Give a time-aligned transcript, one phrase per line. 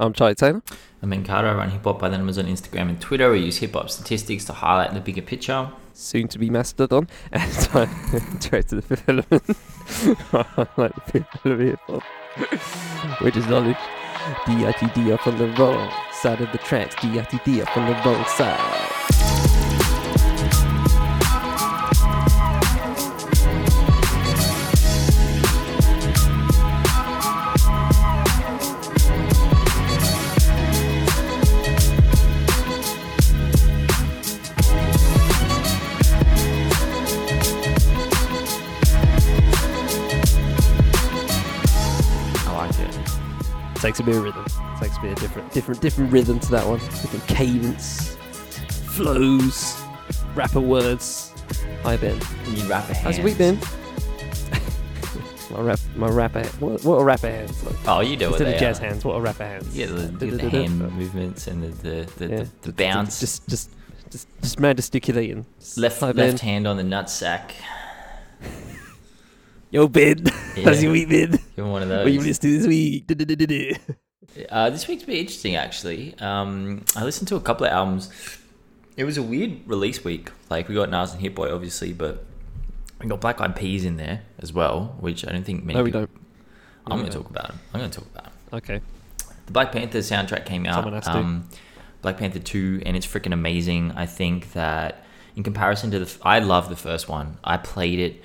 [0.00, 0.62] I'm Charlie Taylor.
[1.02, 1.48] I'm Ben Carter.
[1.48, 3.30] I run Hip Hop by the Numbers on Instagram and Twitter.
[3.30, 5.68] We use hip hop statistics to highlight the bigger picture.
[5.92, 7.06] Soon to be Mastodon.
[7.32, 9.42] And I'm director of the fifth element.
[10.32, 13.20] I like the fifth element hip hop.
[13.20, 13.76] Which is knowledge.
[14.46, 16.94] D-I-T-D up on the wrong side of the tracks.
[17.02, 18.99] D-I-T-D up on the wrong side.
[44.08, 44.12] It.
[44.12, 44.44] Takes a rhythm.
[44.80, 46.78] Takes a bit of different, different, different rhythm to that one.
[46.78, 48.16] Different cadence,
[48.94, 49.80] flows,
[50.34, 51.32] rapper words.
[51.82, 52.20] Hi Ben.
[52.48, 52.98] You rapper hands.
[52.98, 53.58] How's your week been?
[55.50, 56.44] my rap, my rapper.
[56.58, 57.76] What, what are rapper hands like?
[57.86, 58.84] Oh, you know what they of jazz are.
[58.86, 59.76] hands, what are rapper hands?
[59.76, 62.44] Yeah, the, the, the hand movements and the the, the, Yeah.
[62.62, 63.20] the, bounce.
[63.20, 63.70] Just, just,
[64.10, 65.46] just, just mad gesticulating.
[65.76, 67.52] left left hand on the nutsack.
[69.70, 70.24] Yo, Ben.
[70.64, 71.38] How's your week been?
[71.56, 72.04] You're one of those.
[72.04, 73.78] What you listening to this week?
[74.48, 76.14] Uh, this week's been interesting, actually.
[76.20, 78.10] Um, I listened to a couple of albums.
[78.96, 80.30] It was a weird release week.
[80.48, 82.24] Like we got Nas and Hit Boy, obviously, but
[83.02, 85.76] we got Black Eyed Peas in there as well, which I don't think many.
[85.76, 86.10] No, we people- don't.
[86.86, 87.58] I'm No, going to talk about them.
[87.74, 88.32] I'm going to talk about them.
[88.52, 88.80] Okay.
[89.46, 91.14] The Black Panther soundtrack came Someone has out.
[91.14, 91.18] to.
[91.18, 91.48] Um,
[92.00, 93.90] Black Panther 2, and it's freaking amazing.
[93.96, 96.04] I think that in comparison to the.
[96.06, 97.38] F- I love the first one.
[97.42, 98.22] I played it.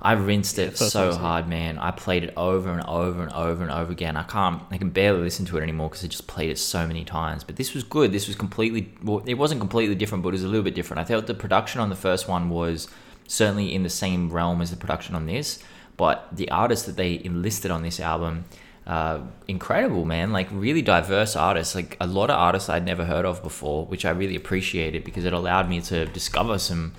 [0.00, 1.78] I rinsed it first so hard, man.
[1.78, 4.16] I played it over and over and over and over again.
[4.16, 4.62] I can't.
[4.70, 7.42] I can barely listen to it anymore because I just played it so many times.
[7.42, 8.12] But this was good.
[8.12, 8.92] This was completely.
[9.02, 11.00] Well, it wasn't completely different, but it was a little bit different.
[11.00, 12.88] I thought the production on the first one was
[13.26, 15.62] certainly in the same realm as the production on this,
[15.96, 18.44] but the artists that they enlisted on this album
[18.88, 20.32] uh, incredible, man.
[20.32, 24.06] Like really diverse artists, like a lot of artists I'd never heard of before, which
[24.06, 26.94] I really appreciated because it allowed me to discover some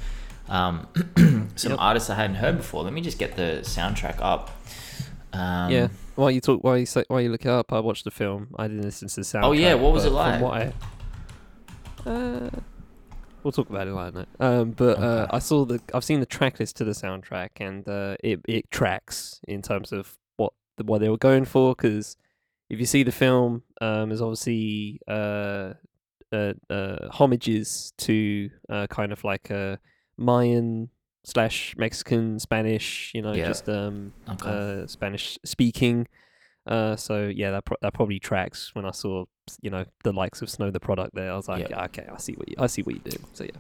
[0.49, 0.87] um,
[1.55, 1.79] some Yep.
[1.79, 2.83] artists I hadn't heard before.
[2.83, 4.49] Let me just get the soundtrack up.
[5.31, 5.87] Um, yeah.
[6.15, 8.47] While you talk, while you say, while you look it up, I watched the film.
[8.57, 9.43] I didn't listen to the soundtrack.
[9.45, 10.41] Oh, yeah, what was it like?
[10.41, 10.73] What I,
[12.05, 12.49] uh,
[13.43, 14.25] we'll talk about it later.
[14.39, 15.27] Um, but uh, Okay.
[15.31, 18.69] I saw the, I've seen the track list to the soundtrack, and uh, it it
[18.71, 21.75] tracks in terms of what the, what they were going for.
[21.75, 22.17] Because
[22.69, 25.73] if you see the film, um, there's obviously uh,
[26.33, 29.79] uh, uh, homages to uh, kind of like a
[30.19, 30.89] Mayan
[31.23, 33.47] slash Mexican Spanish, you know, Yeah.
[33.47, 34.49] just um, Okay.
[34.83, 36.07] uh, Spanish speaking.
[36.67, 38.75] Uh, so yeah, that pro- that probably tracks.
[38.75, 39.25] When I saw
[39.61, 41.85] you know the likes of Snow tha Product there, I was like, Yeah.
[41.85, 43.17] okay, I see what you, I see what you do.
[43.33, 43.51] So yeah,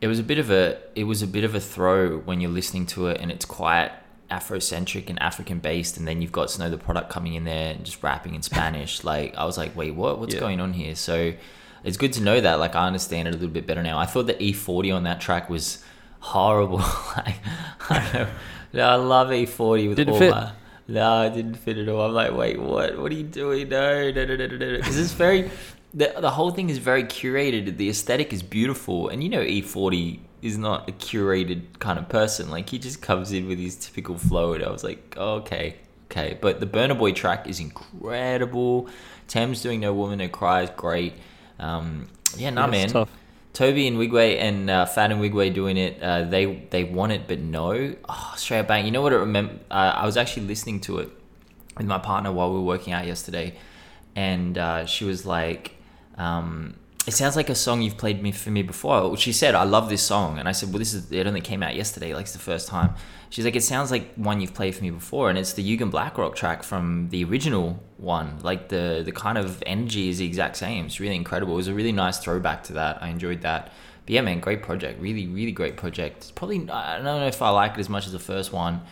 [0.00, 2.50] It was a bit of a it was a bit of a throw when you're
[2.50, 3.90] listening to it and it's quite
[4.30, 7.84] Afrocentric and African based, and then you've got Snow tha Product coming in there and
[7.84, 9.02] just rapping in Spanish.
[9.12, 10.18] like I was like, wait, what?
[10.18, 10.40] What's Yeah.
[10.40, 10.94] going on here?
[10.94, 11.32] So
[11.84, 12.58] it's good to know that.
[12.58, 13.98] Like I understand it a little bit better now.
[13.98, 15.82] I thought the E40 on that track was
[16.20, 16.78] horrible.
[17.16, 17.36] like
[17.90, 18.26] I,
[18.74, 20.52] I love E40 with Didn't all my.
[20.90, 22.06] No, it didn't fit at all.
[22.06, 22.98] I'm like, wait, what?
[22.98, 23.68] What are you doing?
[23.68, 24.76] No, no, no, no, no.
[24.78, 25.50] Because it's very,
[25.92, 27.76] the, the whole thing is very curated.
[27.76, 29.08] The aesthetic is beautiful.
[29.08, 32.50] And you know, E40 is not a curated kind of person.
[32.50, 34.54] Like, he just comes in with his typical flow.
[34.54, 35.76] And I was like, oh, okay,
[36.10, 36.38] okay.
[36.40, 38.88] But the Burna Boy track is incredible.
[39.26, 41.12] Tems doing No Woman No Cry is great.
[41.58, 42.08] Um,
[42.38, 42.88] yeah, nah, Yeah, man.
[42.88, 43.10] tough.
[43.52, 46.02] Tobe Nwigwe and uh, Fat Nwigwe doing it.
[46.02, 47.94] Uh, they they want it, but no.
[48.08, 48.84] Oh, straight up bang.
[48.84, 49.12] You know what?
[49.12, 49.54] It remember.
[49.70, 51.10] Uh, I was actually listening to it
[51.76, 53.54] with my partner while we were working out yesterday,
[54.14, 55.76] and uh, she was like,
[56.16, 56.74] um,
[57.08, 59.88] "It sounds like a song you've played me for me before." She said, "I love
[59.88, 61.26] this song," and I said, "Well, this is it.
[61.26, 62.14] Only came out yesterday.
[62.14, 62.90] Like it's the first time."
[63.30, 65.90] She's like, "It sounds like one you've played for me before," and it's the Yugen
[65.90, 68.38] Blakrok track from the original one.
[68.42, 70.86] Like the the kind of energy is the exact same.
[70.86, 71.54] It's really incredible.
[71.54, 73.02] It was a really nice throwback to that.
[73.02, 73.72] I enjoyed that.
[74.04, 75.00] But yeah, man, great project.
[75.00, 76.16] Really, really great project.
[76.18, 78.82] It's probably I don't know if I like it as much as the first one,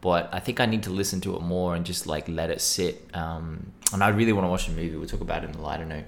[0.00, 2.60] but I think I need to listen to it more and just like let it
[2.60, 2.94] sit.
[3.14, 4.96] Um, and I really want to watch the movie.
[4.96, 6.04] We'll talk about it in the lighter note.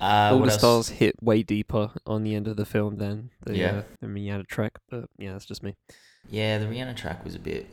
[0.00, 0.54] Uh, All the else?
[0.58, 3.70] stars hit way deeper on the end of the film than the Yeah.
[3.70, 4.78] uh, the Miata track.
[4.90, 5.74] But yeah, that's just me.
[6.30, 7.68] Yeah, the Rihanna track was a bit.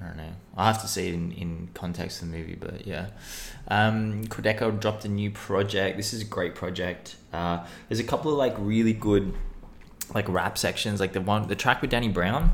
[0.00, 0.32] I don't know.
[0.56, 3.08] I have to see it in, in context of the movie, but yeah.
[3.68, 5.96] Um, Quadeca dropped a new project.
[5.98, 7.16] This is a great project.
[7.32, 9.34] Uh, there's a couple of like really good,
[10.14, 10.98] like rap sections.
[11.00, 12.52] Like the one, the track with Danny Brown.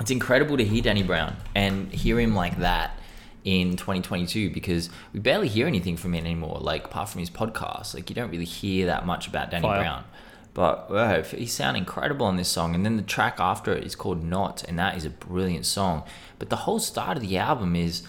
[0.00, 2.98] It's incredible to hear Danny Brown and hear him like that
[3.46, 6.58] in 2022 because we barely hear anything from him anymore.
[6.60, 9.80] Like apart from his podcast, like you don't really hear that much about Danny Fire.
[9.80, 10.04] Brown.
[10.52, 14.24] But he sound incredible on this song, and then the track after it is called
[14.24, 16.02] "Not," and that is a brilliant song.
[16.38, 18.02] But the whole start of the album is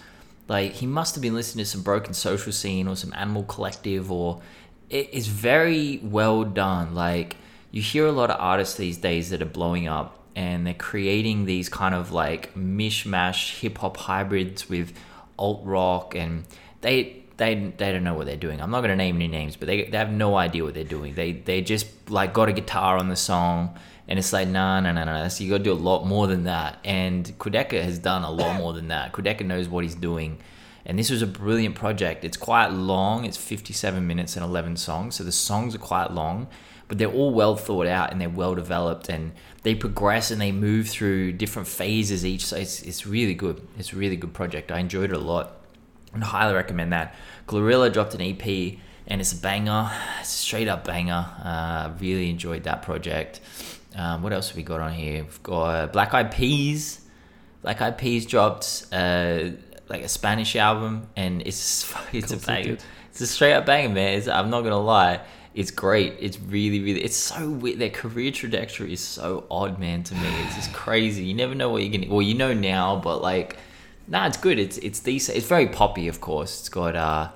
[0.48, 4.10] Like he must have been listening to some Broken Social Scene or some Animal Collective,
[4.10, 4.40] or
[4.88, 6.94] it is very well done.
[6.94, 7.36] Like
[7.70, 11.44] you hear a lot of artists these days that are blowing up and they're creating
[11.44, 14.94] these kind of like mishmash hip hop hybrids with
[15.38, 16.44] alt rock and
[16.80, 18.60] they they they don't know what they're doing.
[18.60, 21.14] I'm not gonna name any names, but they, they have no idea what they're doing.
[21.14, 24.92] They they just like got a guitar on the song and it's like nah nah
[24.92, 25.28] nah nah.
[25.28, 26.78] So you gotta do a lot more than that.
[26.84, 29.12] And Quadeca has done a lot more than that.
[29.12, 30.38] Quadeca knows what he's doing.
[30.84, 32.24] And this was a brilliant project.
[32.24, 33.26] It's quite long.
[33.26, 35.16] It's 57 minutes and 11 songs.
[35.16, 36.48] So the songs are quite long,
[36.88, 39.32] but they're all well thought out and they're well developed and
[39.62, 42.46] they progress and they move through different phases each.
[42.46, 43.66] So it's, it's really good.
[43.78, 44.72] It's a really good project.
[44.72, 45.52] I enjoyed it a lot
[46.14, 47.14] and highly recommend that.
[47.46, 49.90] Glorilla dropped an EP and it's a banger.
[50.20, 51.26] It's a straight up banger.
[51.42, 53.40] Uh, really enjoyed that project.
[53.94, 55.24] Um, what else have we got on here?
[55.24, 57.00] We've got Black Eyed Peas.
[57.62, 59.50] Black Eyed Peas dropped uh,
[59.88, 62.78] like a Spanish album, and it's it's a banger.
[63.10, 64.18] It's a straight up banger, man.
[64.18, 65.20] It's, I'm not gonna lie.
[65.58, 66.14] It's great.
[66.20, 67.02] It's really, really.
[67.02, 67.80] It's so weird.
[67.80, 70.04] Their career trajectory is so odd, man.
[70.04, 71.24] To me, it's just crazy.
[71.24, 72.08] You never know what you're gonna.
[72.08, 73.56] Well, you know now, but like,
[74.06, 74.60] nah, it's good.
[74.60, 75.36] It's it's decent.
[75.36, 76.60] It's very poppy, of course.
[76.60, 77.30] It's got uh,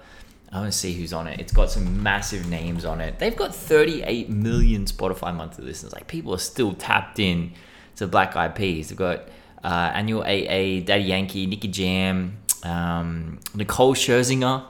[0.52, 1.40] I want to see who's on it.
[1.40, 3.18] It's got some massive names on it.
[3.18, 5.92] They've got 38 million Spotify monthly listeners.
[5.92, 7.50] Like people are still tapped in
[7.96, 8.90] to Black Eyed Peas.
[8.90, 9.22] They've got
[9.64, 14.64] uh, Anuel AA, Daddy Yankee, Nicky Jam, um, Nicole Scherzinger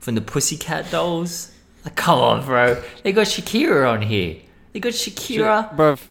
[0.00, 1.52] from the Pussycat Dolls.
[1.84, 2.82] Like, come on, bro.
[3.02, 4.36] They got Shakira on here.
[4.72, 5.74] They got Shakira.
[5.76, 6.06] Bruv,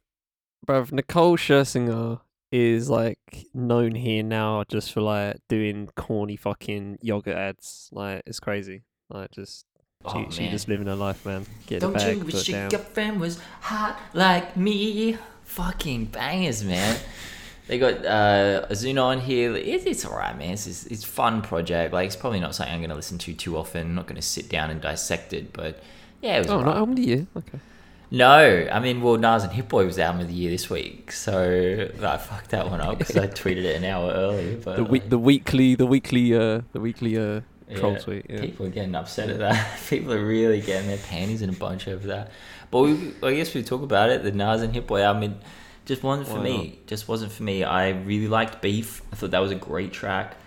[0.66, 2.22] bruv, Nicole Scherzinger
[2.52, 7.90] is like known here now just for like doing corny fucking yogurt ads.
[7.92, 8.84] Like, it's crazy.
[9.10, 9.66] Like just
[10.04, 11.46] she, Oh, she just living her life, man.
[11.68, 15.18] Get Don't bag, you wish your girlfriend was hot like me?
[15.44, 16.98] Fucking bangers, man.
[17.70, 19.56] They got uh, Ozuna on here.
[19.56, 20.54] It, it's alright, man.
[20.54, 21.94] It's it's a fun project.
[21.94, 23.90] Like it's probably not something I'm gonna listen to too often.
[23.90, 25.80] I'm not gonna sit down and dissect it, but
[26.20, 26.48] yeah, it was.
[26.48, 27.28] Oh, not album of the year.
[27.38, 27.60] Okay.
[28.10, 31.12] No, I mean, well, Nas and Hit Boy was album of the year this week,
[31.12, 34.56] so I fucked that one up because I tweeted it an hour early.
[34.56, 37.42] But The week, like, the weekly, the weekly, uh, the weekly uh,
[37.76, 38.26] troll Yeah, tweet.
[38.28, 38.42] Yeah.
[38.42, 39.80] People are getting upset at that.
[39.90, 42.32] People are really getting their panties in a bunch over that.
[42.72, 44.24] But we, I guess we talk about it.
[44.24, 45.32] The Nas and Hit Boy album it
[45.90, 46.80] just wasn't for Why me.
[46.86, 47.64] Just wasn't for me.
[47.64, 49.02] I really liked Beef.
[49.12, 50.38] I thought that was a great track.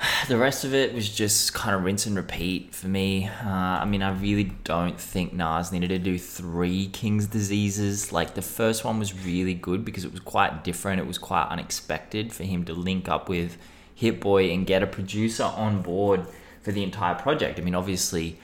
[0.28, 3.26] The rest of it was just kind of rinse and repeat for me.
[3.26, 8.12] Uh, I mean, I really don't think Nas needed to do three King's Diseases.
[8.12, 11.00] Like, the first one was really good because it was quite different.
[11.00, 13.58] It was quite unexpected for him to link up with
[13.96, 16.24] Hit Boy and get a producer on board
[16.62, 17.58] for the entire project.
[17.58, 18.38] I mean, obviously,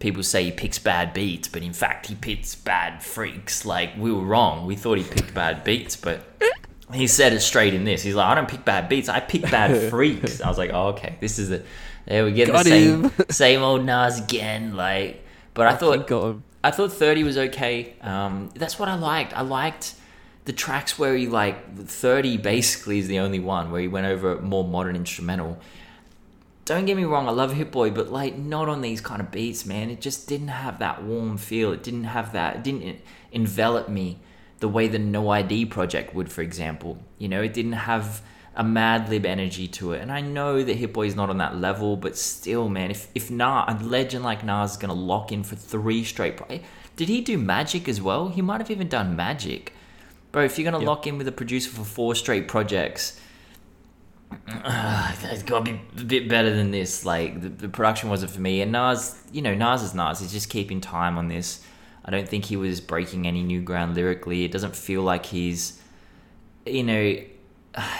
[0.00, 3.64] people say he picks bad beats, but in fact, he picks bad freaks.
[3.64, 4.66] Like, we were wrong.
[4.66, 6.24] We thought he picked bad beats, but
[6.92, 8.02] he said it straight in this.
[8.02, 10.40] He's like, I don't pick bad beats, I pick bad freaks.
[10.40, 11.62] I was like, oh, okay, this is the
[12.06, 13.12] there we get Got the same him.
[13.30, 14.74] same old Nas again.
[14.74, 15.24] Like,
[15.54, 16.42] but I You thought.
[16.62, 17.94] I thought thirty was okay.
[18.02, 19.32] Um, that's what I liked.
[19.32, 19.94] I liked
[20.44, 24.40] the tracks where he like thirty basically is the only one where he went over
[24.40, 25.58] more modern instrumental.
[26.70, 29.32] Don't get me wrong, I love Hit Boy, but like not on these kind of
[29.32, 29.90] beats, man.
[29.90, 31.72] It just didn't have that warm feel.
[31.72, 32.54] It didn't have that.
[32.54, 33.00] It didn't
[33.32, 34.20] envelop me
[34.60, 36.98] the way the No ID project would, for example.
[37.18, 38.22] You know, it didn't have
[38.54, 40.00] a Madlib energy to it.
[40.00, 43.08] And I know that Hit Boy is not on that level, but still, man, if
[43.16, 46.60] if Nas, a legend like Nas is gonna lock in for three straight, pro- eh,
[46.94, 48.28] did he do Magic as well?
[48.28, 49.72] He might have even done Magic,
[50.30, 50.44] bro.
[50.44, 50.90] If you're gonna Yeah.
[50.90, 53.20] lock in with a producer for four straight projects.
[54.48, 57.04] Uh, it's got to be a bit better than this.
[57.04, 60.20] Like the, the production wasn't for me, and Nas, you know, Nas is Nas.
[60.20, 61.64] He's just keeping time on this.
[62.04, 64.44] I don't think he was breaking any new ground lyrically.
[64.44, 65.80] It doesn't feel like he's,
[66.64, 67.16] you know,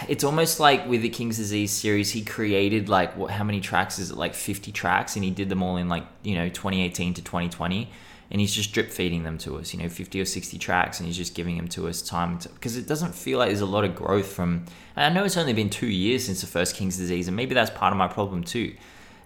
[0.09, 3.31] it's almost like with the King's Disease series, he created like what?
[3.31, 4.17] How many tracks is it?
[4.17, 7.89] Like fifty tracks, and he did them all in like you know 2018 to 2020,
[8.31, 9.75] and he's just drip feeding them to us.
[9.75, 12.77] You know, 50 or 60 tracks, and he's just giving them to us time because
[12.77, 14.65] it doesn't feel like there's a lot of growth from.
[14.97, 17.55] And I know it's only been two years since the first King's Disease, and maybe
[17.55, 18.75] that's part of my problem too.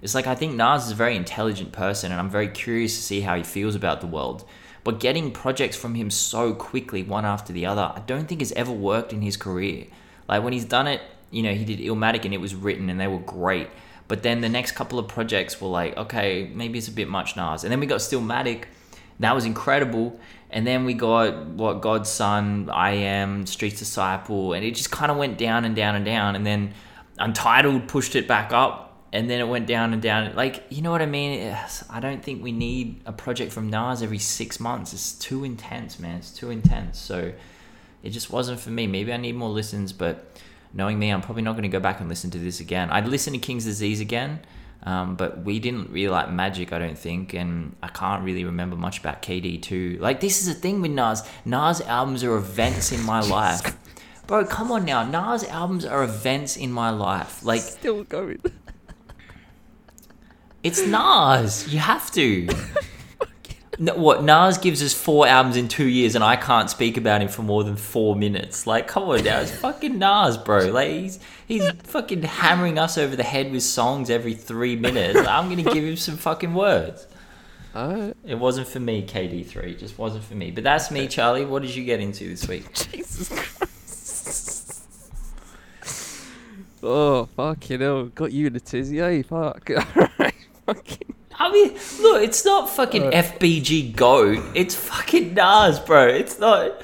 [0.02, 3.02] It's like I think Nas is a very intelligent person, and I'm very curious to
[3.02, 4.44] see how he feels about the world.
[4.84, 8.52] But getting projects from him so quickly, one after the other, I don't think has
[8.52, 9.87] ever worked in his career.
[10.28, 13.00] Like when he's done it, you know, he did Illmatic and it was written and
[13.00, 13.68] they were great.
[14.06, 17.34] But then the next couple of projects were like, okay, maybe it's a bit much
[17.34, 17.64] Nas.
[17.64, 18.64] And then we got Stillmatic,
[19.21, 20.18] that was incredible.
[20.50, 25.11] And then we got what God's Son, I Am, Streets Disciple, and it just kind
[25.11, 26.37] of went down and down and down.
[26.37, 26.75] And then
[27.18, 30.35] Untitled pushed it back up, and then it went down and down.
[30.37, 31.56] Like, you know what I mean?
[31.90, 34.92] I don't think we need a project from Nas every six months.
[34.92, 36.18] It's too intense, man.
[36.18, 36.99] It's too intense.
[36.99, 37.33] So
[38.02, 38.87] it just wasn't for me.
[38.87, 40.40] Maybe I need more listens, but
[40.73, 42.90] knowing me, I'm probably not going to go back and listen to this again.
[42.90, 44.40] I'd listen to King's Disease again,
[44.87, 48.76] um, but we didn't really like Magic, I don't think, and I can't really remember
[48.76, 49.97] much about KD too.
[50.00, 51.23] Like this is a thing with Nas.
[51.45, 53.76] Nas albums are events in my life.
[54.26, 55.03] Bro, come on now.
[55.05, 57.45] Nas albums are events in my life.
[57.45, 58.41] Like Still going.
[60.62, 61.73] it's Nas.
[61.73, 62.49] You have to.
[63.78, 67.23] No, what Nas gives us four albums in two years, and I can't speak about
[67.23, 68.66] him for more than four minutes.
[68.66, 70.66] Like, come on now, it's fucking Nas, bro.
[70.71, 75.19] Like, he's he's fucking hammering us over the head with songs every three minutes.
[75.26, 77.07] I'm gonna give him some fucking words.
[77.75, 78.16] Alright.
[78.25, 79.57] It wasn't for me, KD3.
[79.64, 80.52] It just wasn't for me.
[80.52, 81.45] But that's me, Charlie.
[81.45, 82.73] What did you get into this week?
[82.93, 84.85] Jesus Christ.
[86.85, 88.04] oh, fuck you know.
[88.07, 89.23] Got you in a tizzy, eh?
[89.23, 89.69] Fuck.
[89.97, 90.35] Alright,
[90.66, 91.14] fucking.
[91.37, 94.31] I mean, look, it's not fucking FBG Go.
[94.55, 96.07] It's fucking Nas, bro.
[96.07, 96.81] It's not.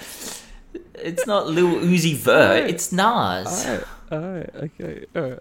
[0.95, 2.69] It's not Lil Uzi Vert.
[2.69, 3.66] It's Nas.
[3.66, 5.38] Alright, alright, okay, alright.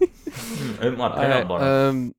[0.00, 2.14] Mm, my Alright, um,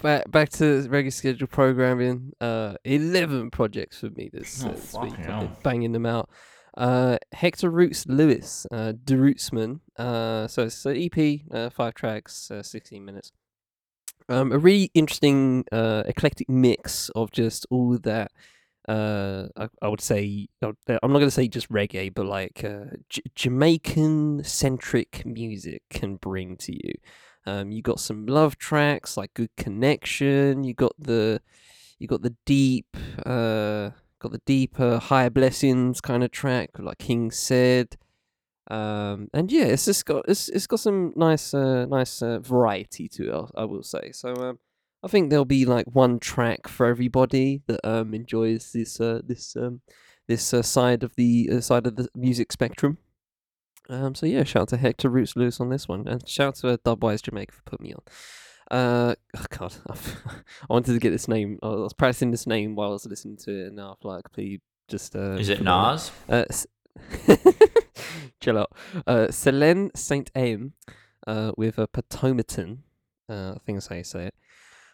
[0.00, 2.32] back back to regular schedule programming.
[2.40, 5.10] Uh, eleven projects for me this, Oh, uh, this week.
[5.10, 5.56] fucking I've been hell.
[5.64, 6.30] banging them out.
[6.76, 9.80] Uh, Hector Roots Lewis, uh, De Rootsman.
[9.98, 13.32] Uh, so it's an EP, uh, five tracks, uh, sixteen minutes.
[14.28, 18.30] Um, a really interesting, uh, eclectic mix of just all that.
[18.88, 22.64] Uh, I, I would say uh, I'm not going to say just reggae, but like
[22.64, 26.94] uh, J- Jamaican centric music can bring to you.
[27.46, 31.40] Um, you got some love tracks like "Good Connection." You got the,
[31.98, 37.30] you got the deep, uh, got the deeper, higher blessings kind of track like King
[37.30, 37.96] said.
[38.72, 43.06] Um, and yeah, it's just got it's it's got some nice, uh, nice uh, variety
[43.08, 43.50] to it.
[43.54, 44.12] I, will say.
[44.12, 44.58] So um,
[45.02, 49.56] I think there'll be like one track for everybody that um enjoys this uh this
[49.56, 49.82] um
[50.26, 52.96] this uh, side of the uh, side of the music spectrum.
[53.90, 56.54] Um, so yeah, shout out to Hector Roots Loose on this one, and shout out
[56.56, 58.02] to uh, Dubwise Jamaica for putting me on.
[58.70, 59.96] Uh, oh God, I
[60.70, 61.58] wanted to get this name.
[61.62, 64.24] I was practicing this name while I was listening to it, and now I've like
[64.24, 65.14] completely just.
[65.14, 66.10] Uh, Is it Nas?
[66.30, 66.44] uh,
[68.40, 68.72] chill out.
[69.06, 70.72] Uh, Selene Saint Aim,
[71.26, 72.78] uh, with a Potomitan.
[73.28, 74.34] Uh, I think that's how you say it.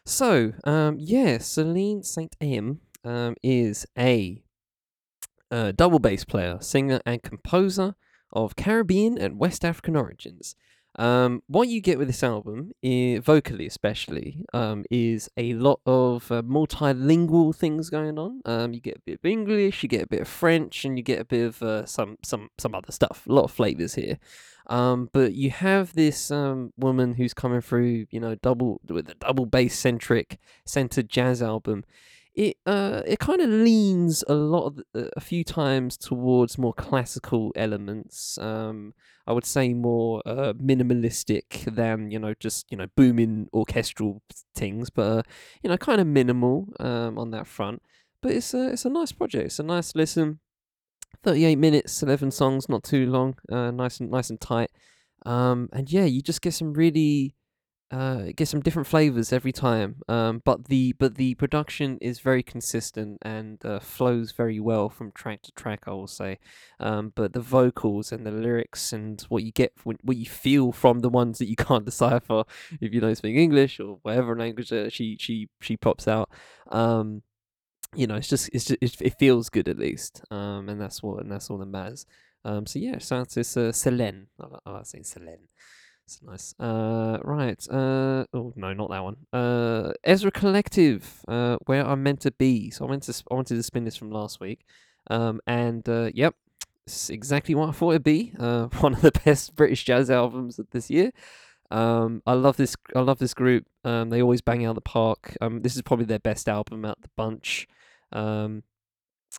[0.04, 4.42] So, um, yeah, Selene Saint Aim, um, is a,
[5.50, 7.94] uh, double bass player, singer, and composer
[8.32, 10.54] of Caribbean and West African origins.
[10.99, 16.43] Um, what you get with this album, vocally especially, um, is a lot of uh,
[16.43, 18.43] multilingual things going on.
[18.45, 21.05] Um, you get a bit of English, you get a bit of French, and you
[21.05, 23.26] get a bit of uh, some some some other stuff.
[23.28, 24.19] A lot of flavors here.
[24.67, 29.14] Um, but you have this um, woman who's coming through, you know, double with a
[29.14, 31.85] double bass centric centered jazz album.
[32.38, 37.50] It uh it kind of leans a lot uh, a few times towards more classical
[37.57, 38.38] elements.
[38.38, 38.95] Um,
[39.26, 44.23] I would say more uh, minimalistic than you know just you know booming orchestral
[44.54, 45.23] things, but uh,
[45.64, 47.83] you know kind of minimal um, on that front.
[48.23, 49.47] But it's a it's a nice project.
[49.47, 50.38] It's a nice listen.
[51.25, 53.35] Thirty eight minutes, eleven songs, not too long.
[53.50, 54.71] Uh, nice and nice and tight.
[55.26, 57.35] Um, and yeah, you just get some really
[57.90, 59.97] uh get some different flavors every time.
[60.09, 65.11] Um but the but the production is very consistent and uh, flows very well from
[65.12, 66.38] track to track i will say.
[66.80, 71.00] Um but the vocals and the lyrics and what you get what you feel from
[71.00, 72.45] the ones that you can't decipher
[72.80, 76.30] if you don't speak english or whatever language uh, she she she pops out
[76.71, 77.23] um
[77.95, 80.23] you know it's just it's just it, it feels good at least.
[80.30, 82.04] Um and that's what and that's all that matters.
[82.45, 84.26] Um so yeah out to uh, Selene.
[84.38, 85.49] I, I like saying Selene
[86.08, 86.54] it's nice.
[86.58, 87.68] Uh, right.
[87.68, 89.16] Uh, oh no, not that one.
[89.30, 91.22] Uh, Ezra Collective.
[91.28, 92.70] Uh, where I'm meant to be.
[92.70, 94.64] So I to I wanted to spin this from last week.
[95.10, 96.34] Um, and uh, yep,
[96.86, 98.32] it's exactly what I thought it'd be.
[98.38, 101.10] Uh, one of the best British jazz albums of this year.
[101.70, 102.74] Um, I love this.
[102.96, 103.66] I love this group.
[103.84, 105.36] Um, they always bang out the park.
[105.42, 107.68] Um, this is probably their best album out the bunch.
[108.12, 108.62] Um,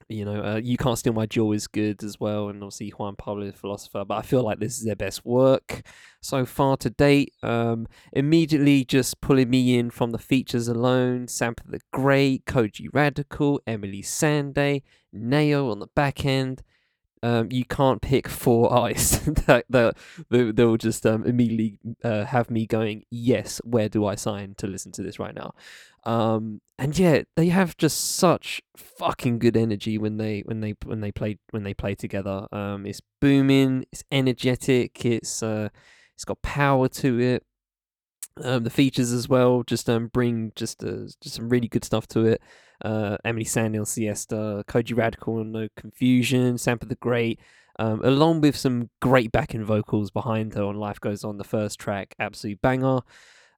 [0.08, 3.16] you know, uh, you can't steal my jaw is good as well, and obviously Juan
[3.16, 4.06] Pablo the philosopher.
[4.06, 5.82] But I feel like this is their best work
[6.22, 7.34] so far to date.
[7.44, 11.28] Um, immediately just pulling me in from the features alone.
[11.28, 16.64] Sampa the Great, Kojey Radical, Emeli Sandé, Nao on the back end.
[17.22, 19.98] Um, you can't pick four eyes that that
[20.30, 23.04] will just um, immediately uh, have me going.
[23.10, 25.54] Yes, where do I sign to listen to this right now?
[26.06, 31.02] Um, and yeah, they have just such fucking good energy when they when they when
[31.02, 32.48] they play when they play together.
[32.52, 35.70] Um, it's booming, it's energetic, it's uh,
[36.16, 37.44] it's got power to it.
[38.42, 42.08] Um, the features as well just um bring just uh, just some really good stuff
[42.10, 42.42] to it.
[42.84, 47.40] Uh, Emeli Sandé, Siesta, Kojey Radical, No Confusion, Sampa the Great.
[47.78, 51.80] um, along with some great backing vocals behind her on "Life Goes On," the first
[51.80, 53.02] track, absolute banger.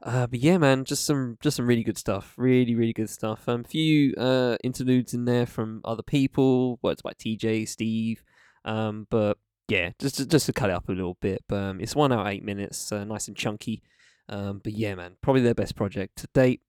[0.04, 2.34] Uh, but yeah, man, just some just some really good stuff.
[2.38, 3.48] Really, really good stuff.
[3.48, 8.24] A um, few uh, interludes in there from other people, words by TJ, Steve.
[8.66, 9.38] Um, but
[9.68, 11.44] yeah, just just to cut it up a little bit.
[11.48, 13.84] But um, it's one hour eight minutes, uh, nice and chunky.
[14.28, 16.62] Um, but yeah, man, probably their best project to date.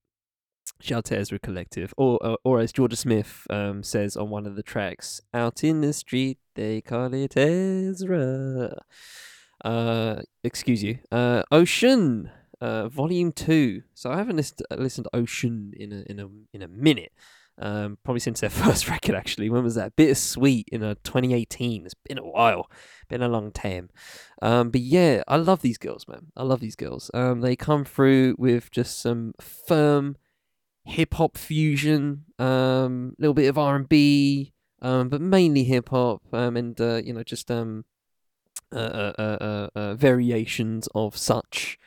[0.81, 4.31] Shout out to Ezra Collective, or or, uh, or as Jorja Smith um, says on
[4.31, 8.83] one of the tracks, "Out in the street they call it Ezra."
[9.65, 13.83] Uh, excuse you, uh, Oshun, uh, Volume Two.
[13.95, 17.13] So I haven't listened listened to Oshun in a in a in a minute.
[17.59, 19.51] Um, probably since their first record actually.
[19.51, 19.95] When was that?
[19.95, 21.85] Bittersweet in a 2018.
[21.85, 22.69] It's been a while,
[23.09, 23.91] been a long time.
[24.41, 26.33] Um, but yeah, I love these girls, man.
[26.37, 27.09] I love these girls.
[27.15, 30.17] Um, they come through with just some firm
[30.85, 35.91] hip hop fusion, um, a little bit of R and B, um, but mainly hip
[35.91, 37.85] hop, um, and uh, you know just um,
[38.73, 41.79] uh, uh, uh, uh, uh variations of such.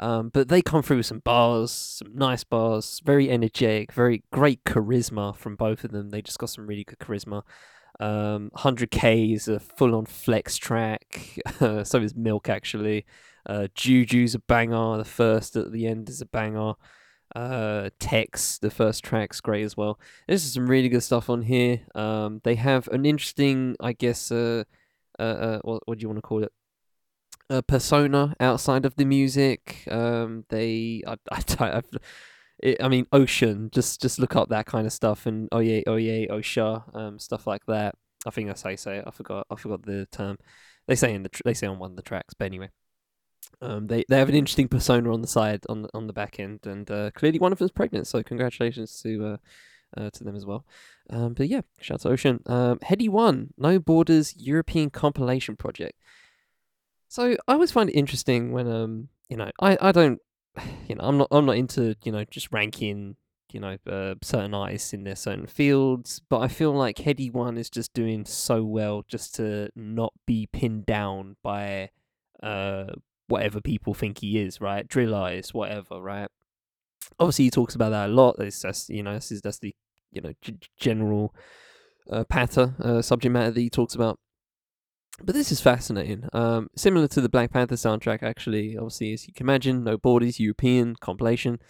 [0.00, 4.64] Um, but they come through with some bars, some nice bars, very energetic, very great
[4.64, 6.10] charisma from both of them.
[6.10, 7.42] They just got some really good charisma.
[8.00, 11.38] Um, 100k is a full on flex track.
[11.58, 13.06] so is Milk actually.
[13.46, 14.98] Uh, Juju's a banger.
[14.98, 16.74] The first at the end is a banger.
[17.34, 19.98] Uh, Tex, the first track's great as well.
[20.28, 21.80] This is some really good stuff on here.
[21.94, 24.64] Um, they have an interesting, I guess, uh,
[25.18, 26.52] uh, uh what, what do you want to call it?
[27.50, 29.84] a persona outside of the music.
[29.90, 31.42] Um, they, I, I,
[31.78, 31.90] I've,
[32.60, 33.70] it, I mean, Oshun.
[33.70, 37.18] Just, just look up that kind of stuff and oh yeah, oh yeah, Osha, um,
[37.18, 37.94] stuff like that.
[38.26, 39.04] I think that's how you say it.
[39.06, 40.38] I forgot, I forgot the term.
[40.86, 42.70] They say in the, tr- they say on one of the tracks, but anyway.
[43.60, 46.38] Um, they they have an interesting persona on the side on the on the back
[46.38, 48.06] end, and uh, clearly one of them's pregnant.
[48.06, 49.36] So congratulations to uh,
[49.96, 50.64] uh, to them as well.
[51.10, 52.48] Um, but yeah, shout out to Oshun.
[52.50, 55.98] Um, Headie One, No Borders European compilation project.
[57.08, 60.20] So I always find it interesting when um you know I, I don't
[60.88, 63.16] you know I'm not I'm not into you know just ranking
[63.52, 67.56] you know uh, certain artists in their certain fields, but I feel like Headie One
[67.56, 71.90] is just doing so well just to not be pinned down by
[72.42, 72.86] uh
[73.28, 74.86] whatever people think he is, right?
[74.86, 76.28] Drill eyes, whatever, right?
[77.18, 78.36] Obviously, he talks about that a lot.
[78.38, 79.74] It's just you know this is that's the
[80.12, 81.34] you know g- general
[82.10, 84.18] uh, patter uh, subject matter that he talks about
[85.22, 86.28] but this is fascinating.
[86.32, 88.76] Um, similar to the Black Panther soundtrack, actually.
[88.76, 91.60] Obviously, as you can imagine, no borders, European compilation.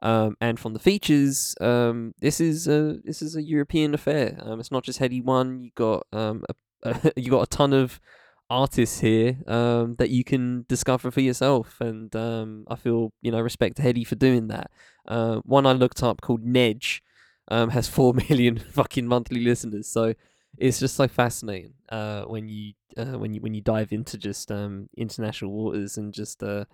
[0.00, 4.38] Um, and from the features, um, this is a this is a European affair.
[4.40, 5.60] Um, it's not just Headie One.
[5.60, 8.00] You got um, a, a you got a ton of
[8.50, 13.40] artists here um, that you can discover for yourself, and um, I feel you know
[13.40, 14.70] respect to Headie for doing that.
[15.06, 17.00] Uh, one I looked up called Nedge
[17.48, 20.14] um, has four million fucking monthly listeners, so
[20.56, 24.50] it's just so fascinating uh, when you uh, when you when you dive into just
[24.50, 26.64] um, international waters and just uh,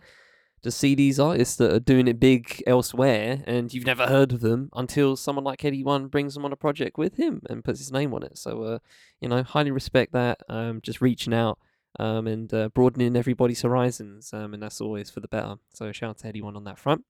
[0.62, 4.40] just see these artists that are doing it big elsewhere, and you've never heard of
[4.40, 7.80] them until someone like Headie One brings them on a project with him and puts
[7.80, 8.38] his name on it.
[8.38, 8.78] So uh,
[9.20, 10.40] you know, highly respect that.
[10.48, 11.58] Um, just reaching out.
[11.98, 15.56] Um, and uh, broadening everybody's horizons, um, and that's always for the better.
[15.72, 17.04] So shout out to anyone on that front.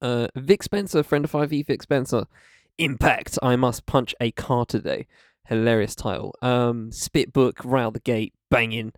[0.00, 2.26] Uh, Vic Spencer, friend of 5e, Vic Spencer.
[2.78, 5.06] Impact, I must punch a car today
[5.50, 6.34] hilarious title.
[6.40, 8.92] Um, Spit book right out the gate, banging.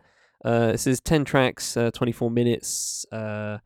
[0.45, 3.05] Uh, it says ten tracks, uh, twenty four minutes.
[3.11, 3.59] Uh,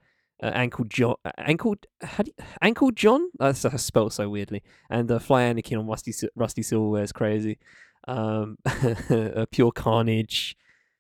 [0.42, 3.29] uh, Ankhlejohn, Ankle, how do you, Ankhlejohn?
[3.38, 4.62] That's uh, spelled so weirdly.
[4.90, 7.59] And uh, Fly Anakin on Rusty Rusty Silverware is crazy.
[8.07, 8.59] Um,
[9.51, 10.57] Pure Carnage,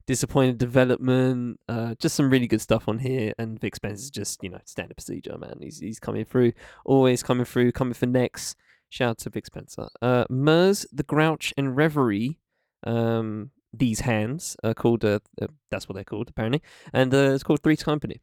[0.06, 3.32] Disappointed Development, uh, just some really good stuff on here.
[3.38, 5.58] And Vic Spence is just you know standard procedure, man.
[5.60, 6.52] He's he's coming through,
[6.84, 8.56] always coming through, coming for next.
[8.88, 9.88] Shout out to Vic Spencer.
[10.00, 12.38] Uh, Murs, The Grouch, and Reverie.
[12.84, 15.04] Um, these hands are called.
[15.04, 18.20] Uh, uh, that's what they're called apparently, and uh, it's called Three's Company.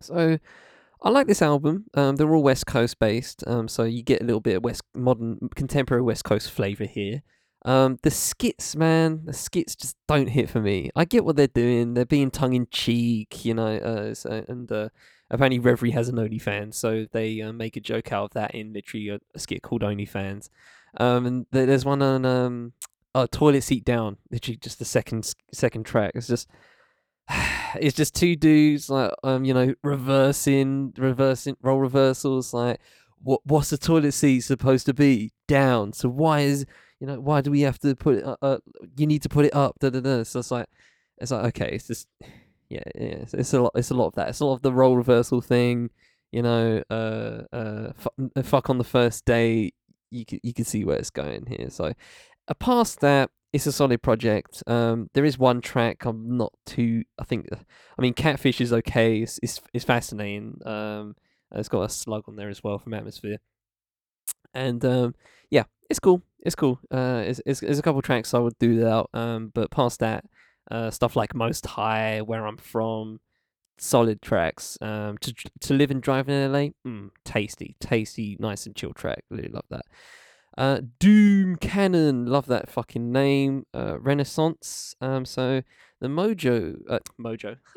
[0.00, 0.38] So,
[1.02, 1.86] I like this album.
[1.94, 4.82] Um, they're all West Coast based, um, so you get a little bit of West
[4.94, 7.22] modern, contemporary West Coast flavor here.
[7.64, 10.90] Um, the skits, man, the skits just don't hit for me.
[10.94, 14.70] I get what they're doing; they're being tongue in cheek, you know, uh, so, and
[14.70, 14.88] uh,
[15.30, 18.72] apparently Reverie has an OnlyFans, so they uh, make a joke out of that in
[18.72, 20.50] literally a, a skit called OnlyFans.
[20.98, 22.72] Um, and th- there's one on um,
[23.14, 26.12] oh, toilet seat down, literally just the second second track.
[26.14, 26.48] It's just
[27.76, 32.52] it's just two dudes like um, you know, reversing, reversing role reversals.
[32.52, 32.80] Like,
[33.22, 35.32] what what's the toilet seat supposed to be?
[35.46, 35.92] Down.
[35.92, 36.64] So why is
[37.04, 38.24] you know why do we have to put it?
[38.24, 38.58] Uh, uh,
[38.96, 39.78] you need to put it up.
[39.78, 40.22] Da da da.
[40.22, 40.66] So it's like
[41.18, 42.08] it's like okay, it's just
[42.70, 43.72] yeah, yeah, it's, it's, a lot.
[43.74, 44.30] It's a lot of that.
[44.30, 45.90] It's a lot of the role reversal thing.
[46.32, 47.92] You know, uh, uh,
[48.42, 49.72] fuck on the first day.
[50.10, 51.68] You can you can see where it's going here.
[51.68, 51.92] So,
[52.48, 54.62] uh, past that, it's a solid project.
[54.66, 57.04] Um, there is one track I'm not too.
[57.18, 59.18] I think, I mean, Catfish is okay.
[59.18, 60.58] It's it's, it's fascinating.
[60.64, 61.16] Um,
[61.54, 63.40] it's got a slug on there as well from Atmosphere,
[64.54, 65.14] and um,
[65.50, 66.22] yeah, it's cool.
[66.40, 66.78] It's cool.
[66.90, 69.10] Uh, it's, it's, there's a couple tracks I would do without.
[69.14, 70.24] Um, but past that,
[70.70, 73.20] uh, stuff like Most High, Where I'm From,
[73.78, 74.78] solid tracks.
[74.80, 79.24] Um, to to live and drive in LA, mm, tasty, tasty, nice and chill track.
[79.30, 79.86] Really love that.
[80.56, 83.66] Uh, Doom Cannon, love that fucking name.
[83.74, 84.94] Uh, Renaissance.
[85.00, 85.62] Um, so
[86.00, 87.56] the Mojo, uh, Mojo!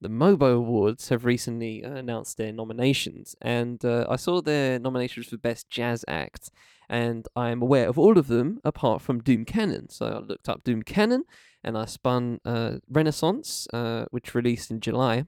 [0.00, 5.36] the Mobo Awards have recently announced their nominations, and uh, I saw their nominations for
[5.36, 6.50] Best Jazz Act,
[6.88, 9.88] and I am aware of all of them apart from Doom Cannon.
[9.88, 11.24] So I looked up Doom Cannon,
[11.62, 15.24] and I spun uh, Renaissance, uh, which released in July.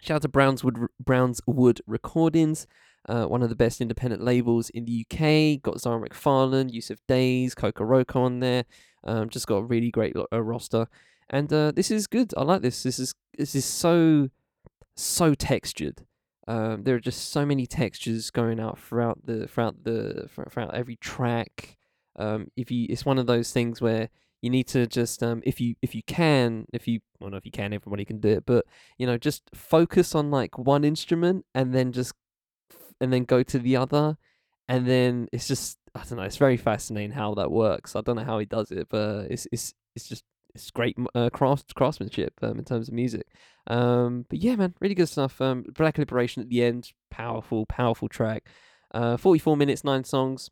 [0.00, 2.66] Shout out to Brownswood Brownswood Recordings,
[3.08, 5.62] uh, one of the best independent labels in the UK.
[5.62, 8.64] Got Zara McFarlane, Yussef Dayes, Kokoroko on there.
[9.04, 10.88] Um, just got a really great uh, roster,
[11.32, 12.32] and uh, this is good.
[12.36, 12.82] I like this.
[12.82, 14.28] This is this is so
[14.94, 16.06] so textured.
[16.46, 20.96] Um, there are just so many textures going out throughout the throughout the throughout every
[20.96, 21.76] track.
[22.16, 24.10] Um, if you, it's one of those things where
[24.42, 27.46] you need to just um, if you if you can if you well know if
[27.46, 28.66] you can everybody can do it but
[28.98, 32.12] you know just focus on like one instrument and then just
[33.00, 34.18] and then go to the other
[34.68, 38.16] and then it's just I don't know it's very fascinating how that works I don't
[38.16, 42.34] know how he does it but it's it's it's just it's great uh, craft craftsmanship
[42.42, 43.26] um, in terms of music
[43.68, 48.08] um but yeah man really good stuff um Black Liberation at the end powerful powerful
[48.08, 48.48] track
[48.92, 50.50] uh 44 minutes 9 songs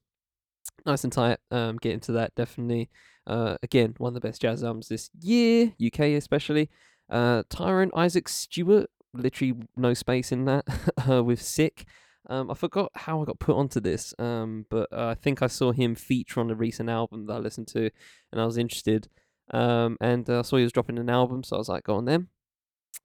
[0.86, 2.88] nice and tight um get into that definitely
[3.26, 6.68] uh, again, one of the best jazz albums this year, UK especially.
[7.08, 10.64] Uh, Tyrone Isaac Stewart, literally no space in that,
[11.08, 11.86] uh, with Sick.
[12.28, 15.46] Um, I forgot how I got put onto this, um, but uh, I think I
[15.46, 17.90] saw him feature on a recent album that I listened to,
[18.32, 19.08] and I was interested.
[19.52, 21.96] Um, and uh, I saw he was dropping an album, so I was like, go
[21.96, 22.28] on then.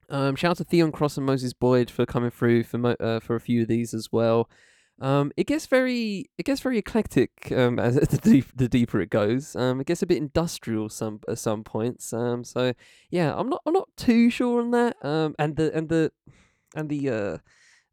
[0.08, 3.20] Um, shout out to Theon Cross and Moses Boyd for coming through for mo- uh,
[3.20, 4.48] for a few of these as well.
[4.98, 9.10] Um, it gets very it gets very eclectic um, as the, deep, the deeper it
[9.10, 9.54] goes.
[9.56, 12.12] Um, it gets a bit industrial some at some points.
[12.12, 12.72] Um, so
[13.10, 14.96] yeah, I'm not I'm not too sure on that.
[15.04, 16.12] Um, and the and the
[16.74, 17.38] and the uh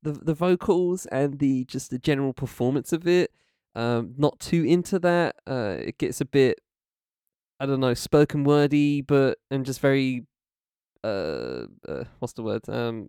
[0.03, 3.31] the the vocals and the just the general performance of it.
[3.75, 5.37] Um, not too into that.
[5.47, 6.59] Uh, it gets a bit
[7.63, 10.25] I don't know spoken wordy, but and just very
[11.01, 13.07] uh, uh what's the word um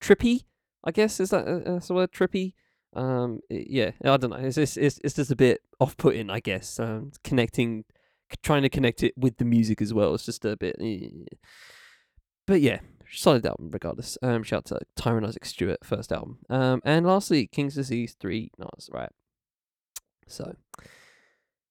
[0.00, 0.44] trippy.
[0.84, 2.52] I guess is that uh, that's the word trippy
[2.94, 6.80] um yeah i don't know it's just it's, it's just a bit off-putting i guess
[6.80, 7.84] um connecting
[8.42, 11.08] trying to connect it with the music as well it's just a bit eh.
[12.48, 12.80] but yeah
[13.12, 17.46] solid album regardless um shout out to Tyrone Isaac Stewart first album um and lastly
[17.46, 19.10] King's Disease 3 no that's right
[20.26, 20.56] so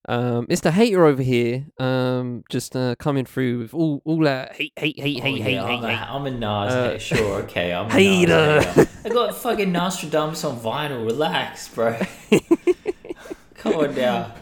[0.09, 0.71] um, Mr.
[0.71, 5.19] Hater over here, um, just uh, coming through with all all that hate, hate, hate,
[5.21, 6.09] Oh, hate, yeah, hate, I'm, hate, a, hate.
[6.09, 6.99] I'm a Nas Uh, hater.
[6.99, 7.71] Sure, okay.
[7.73, 8.27] I'm a hater.
[8.27, 8.89] Nas hater.
[9.05, 11.05] I got fucking Nostradamus on vinyl.
[11.05, 11.99] Relax, bro.
[13.55, 14.33] Come on now.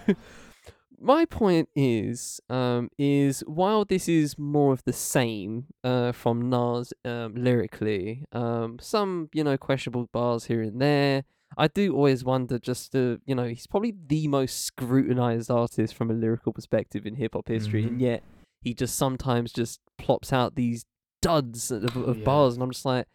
[0.99, 6.91] my point is um is while this is more of the same uh from Nas
[7.06, 11.23] um lyrically um some you know questionable bars here and there
[11.58, 16.10] I do always wonder just to you know he's probably the most scrutinized artist from
[16.12, 18.02] a lyrical perspective in hip hop history and Mhm.
[18.02, 18.24] yet
[18.62, 20.86] he just sometimes just plops out these
[21.22, 22.24] duds of, of yeah.
[22.24, 23.08] bars and I'm just like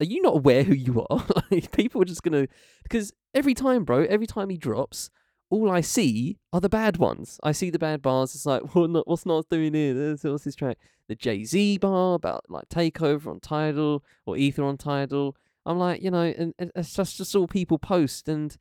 [0.00, 2.46] are you not aware who you are like people are just gonna
[2.82, 5.10] because every time bro every time he drops
[5.50, 7.38] all I see are the bad ones.
[7.42, 8.34] I see the bad bars.
[8.34, 10.16] It's like, what not, what's not doing here?
[10.22, 10.78] What's this track?
[11.08, 15.36] The Jay Z bar about like takeover on Tidal or Ether on Tidal.
[15.64, 18.28] I'm like, you know, and, and it's just just all people post.
[18.28, 18.56] And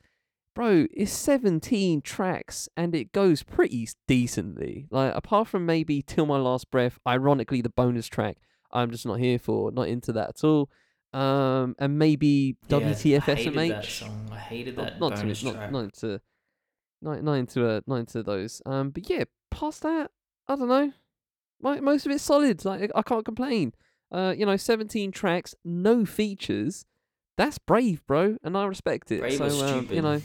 [0.53, 4.87] bro, it's 17 tracks and it goes pretty decently.
[4.91, 8.37] Like apart from maybe Till My Last Breath, ironically the bonus track,
[8.71, 10.69] I'm just not here for, not into that at all.
[11.13, 14.29] Um, and maybe Yeah, WTF I hated that SMH song.
[14.31, 16.21] I hated not, that not to bonus not, not into
[17.01, 18.61] not not into uh, not into those.
[18.65, 20.11] Um, but yeah, past that,
[20.47, 20.93] I don't know.
[21.61, 22.63] My, most of it's solid.
[22.63, 23.73] Like I can't complain.
[24.11, 26.85] Uh, you know, seventeen tracks, no features.
[27.41, 29.21] That's brave, bro, and I respect it.
[29.21, 30.21] Brave so um, you know.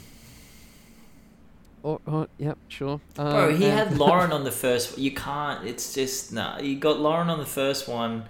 [1.81, 3.01] Or, or yep, sure.
[3.17, 4.99] Um, Bro, he and- had Lauryn on the first.
[4.99, 5.65] You can't.
[5.65, 6.59] It's just nah.
[6.59, 8.25] You got Lauryn on the first one,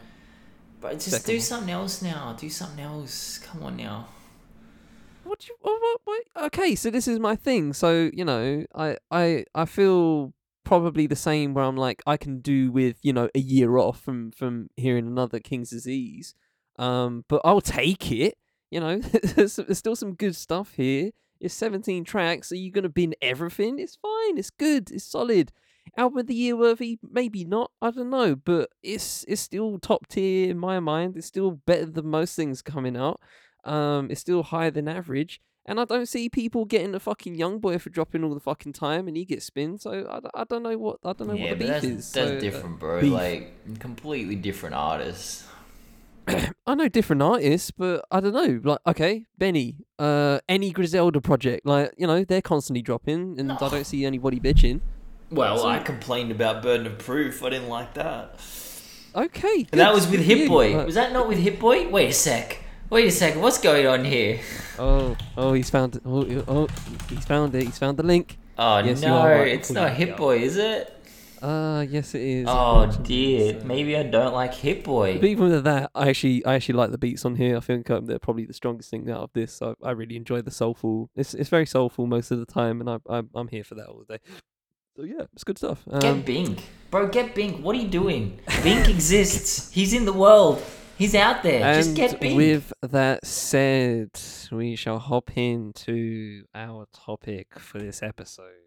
[0.80, 1.42] but just Second do one.
[1.42, 2.34] something else now.
[2.40, 3.40] Do something else.
[3.40, 4.08] Come on now.
[5.26, 6.46] What do you what, what, what?
[6.46, 7.74] Okay, so this is my thing.
[7.74, 12.40] So you know, I I I feel probably the same where I'm like I can
[12.40, 16.36] do with you know a year off from from hearing another King's Disease,
[16.80, 18.38] um, but I'll take it.
[18.72, 18.98] You know,
[19.36, 21.12] there's, still some good stuff here.
[21.40, 22.52] It's 17 tracks.
[22.52, 23.80] Are you gonna bin everything?
[23.80, 24.38] It's fine.
[24.38, 24.92] It's good.
[24.92, 25.52] It's solid.
[25.96, 27.00] album of the year worthy?
[27.08, 27.72] Maybe not.
[27.82, 31.16] I don't know, but it's it's still top tier in my mind.
[31.16, 33.20] It's still better than most things coming out.
[33.64, 35.42] Um, it's still higher than average.
[35.70, 38.72] And I don't see people getting a fucking young boy for dropping all the fucking
[38.72, 39.78] time, and he gets spin.
[39.78, 42.12] So I, I don't know what I don't know yeah, what the beef that's, is.
[42.14, 43.02] that's So, uh, different, bro.
[43.02, 43.12] beef.
[43.12, 45.46] Like completely different artists.
[46.68, 48.60] I know different artists, but I don't know.
[48.64, 53.58] Like, okay, Benny, uh, any Griselda project, like you know, they're constantly dropping, and I
[53.70, 54.82] don't see anybody bitching.
[55.32, 57.44] Well, So- I complained about Burden of Proof.
[57.44, 58.40] I didn't like that.
[59.16, 60.48] Okay, that was with Hit.
[60.48, 60.76] Boy.
[60.78, 61.88] Like- Was that not with Hit Boy?
[61.90, 62.60] Wait a sec.
[62.90, 63.36] Wait a sec.
[63.36, 64.40] What's going on here?
[64.80, 66.02] oh, oh, he's found it.
[66.06, 66.68] Oh, oh,
[67.10, 67.64] he's found it.
[67.64, 68.38] He's found the link.
[68.60, 69.48] Oh Yes, no, right.
[69.50, 70.18] it's Pull not it Hit.
[70.18, 70.94] Boy, is it?
[71.42, 72.46] Uh, yes, it is.
[72.50, 73.60] Oh dear.
[73.60, 75.16] so- Maybe I don't like Hit Boy.
[75.20, 77.58] But even with that, I actually, I actually like the beats on here.
[77.58, 79.62] I think um, they're probably the strongest thing out of this.
[79.62, 81.10] I, I really enjoy the soulful.
[81.16, 83.88] It's, it's very soulful most of the time, and I, I'm, I'm here for that
[83.88, 84.20] all day.
[84.96, 85.84] So yeah, it's good stuff.
[85.92, 86.60] Um, Get Bink.
[86.90, 87.64] Bro, get Bink.
[87.64, 88.40] What are you doing?
[88.64, 89.72] Bink exists.
[89.72, 90.62] He's in the world.
[90.98, 91.76] He's out there.
[91.76, 92.36] Just get Bink.
[92.36, 94.10] with that said,
[94.52, 98.67] we shall hop into our topic for this episode,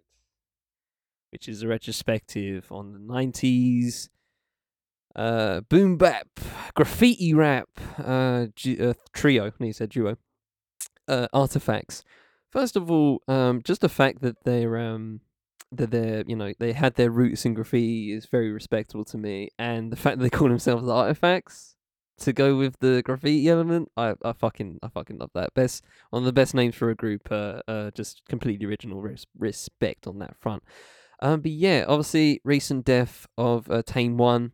[1.32, 4.08] which is a retrospective on the 90s
[5.16, 6.28] uh, boom bap,
[6.74, 10.16] graffiti rap, uh, du- uh, trio, you said duo,
[11.08, 12.04] uh, artifacts.
[12.50, 15.20] First of all, um, just the fact that they're um,
[15.72, 19.50] that they're you know they had their roots in graffiti is very respectable to me,
[19.58, 21.76] and the fact that they call themselves artifacts
[22.18, 25.54] to go with the graffiti element, I, I fucking I fucking love that.
[25.54, 27.30] Best one of the best names for a group.
[27.30, 29.00] Uh, uh just completely original.
[29.00, 30.62] Res- respect on that front.
[31.22, 34.52] Um, but yeah, obviously recent death of uh, Tame One,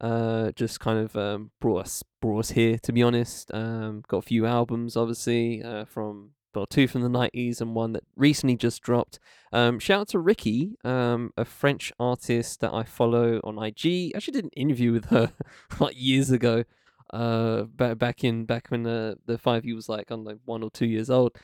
[0.00, 2.78] uh, just kind of um brought us brought us here.
[2.78, 7.08] To be honest, um, got a few albums obviously uh from well two from the
[7.08, 9.18] nineties and one that recently just dropped.
[9.52, 14.12] Um, shout out to Ricky, um, a French artist that I follow on IG.
[14.14, 15.32] I actually did an interview with her
[15.80, 16.64] like years ago
[17.12, 20.62] uh back back in back when uh, the five you was like on like one
[20.62, 21.36] or two years old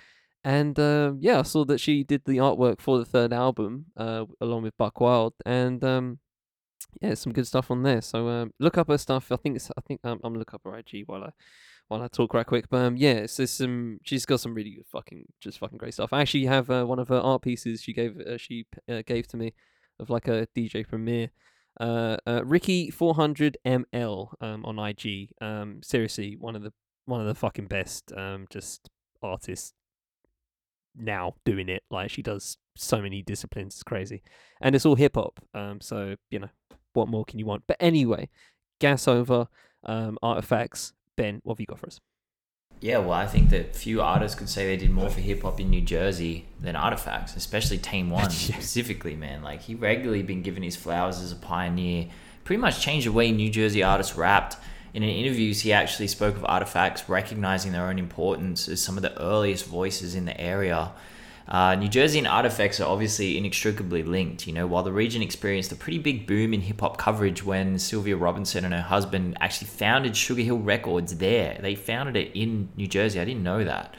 [0.42, 4.24] and um yeah i saw that she did the artwork for the third album uh
[4.40, 6.18] along with Buckwild and um
[7.00, 8.00] yeah some good stuff on there.
[8.00, 9.30] So um look up her stuff.
[9.30, 11.30] I think it's i think um, i'm gonna look up her ig while i
[11.88, 12.68] while i talk right quick.
[12.68, 16.12] But um yeah there's some she's got some really good fucking just fucking great stuff.
[16.12, 19.26] I actually have uh, one of her art pieces she gave uh, she uh, gave
[19.28, 19.54] to me
[19.98, 21.30] of like a dj premiere
[21.78, 25.30] uh, uh Ricky 400 ml um on IG.
[25.40, 26.72] Um seriously, one of the
[27.06, 28.88] one of the fucking best um just
[29.22, 29.74] artists
[30.96, 31.82] now doing it.
[31.90, 34.22] Like she does so many disciplines, it's crazy.
[34.60, 35.40] And it's all hip hop.
[35.54, 36.50] Um so, you know,
[36.92, 37.64] what more can you want?
[37.66, 38.28] But anyway,
[38.80, 39.48] gas over
[39.84, 40.92] um artifacts.
[41.16, 42.00] Ben, what have you got for us?
[42.80, 45.60] Yeah, well, I think that few artists could say they did more for hip hop
[45.60, 49.42] in New Jersey than Artifacts, especially Tame One specifically, man.
[49.42, 52.08] Like he regularly been given his flowers as a pioneer.
[52.44, 54.56] Pretty much changed the way New Jersey artists rapped.
[54.92, 59.02] In an interviews, he actually spoke of Artifacts recognizing their own importance as some of
[59.02, 60.92] the earliest voices in the area.
[61.46, 64.46] Uh, New Jersey and Artifacts are obviously inextricably linked.
[64.46, 67.78] You know, while the region experienced a pretty big boom in hip hop coverage when
[67.78, 72.68] Sylvia Robinson and her husband actually founded Sugar Hill Records there, they founded it in
[72.76, 73.20] New Jersey.
[73.20, 73.94] I didn't know that.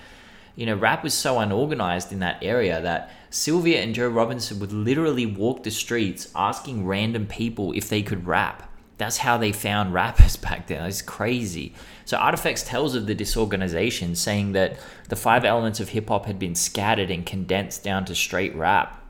[0.56, 4.74] You know, rap was so unorganized in that area that Sylvia and Joe Robinson would
[4.74, 8.71] literally walk the streets asking random people if they could rap.
[9.02, 10.86] That's how they found rappers back then.
[10.86, 11.74] It's crazy.
[12.06, 14.78] So Artifacts tells of the disorganization, saying that
[15.10, 19.04] the five elements of hip hop had been scattered and condensed down to straight rap,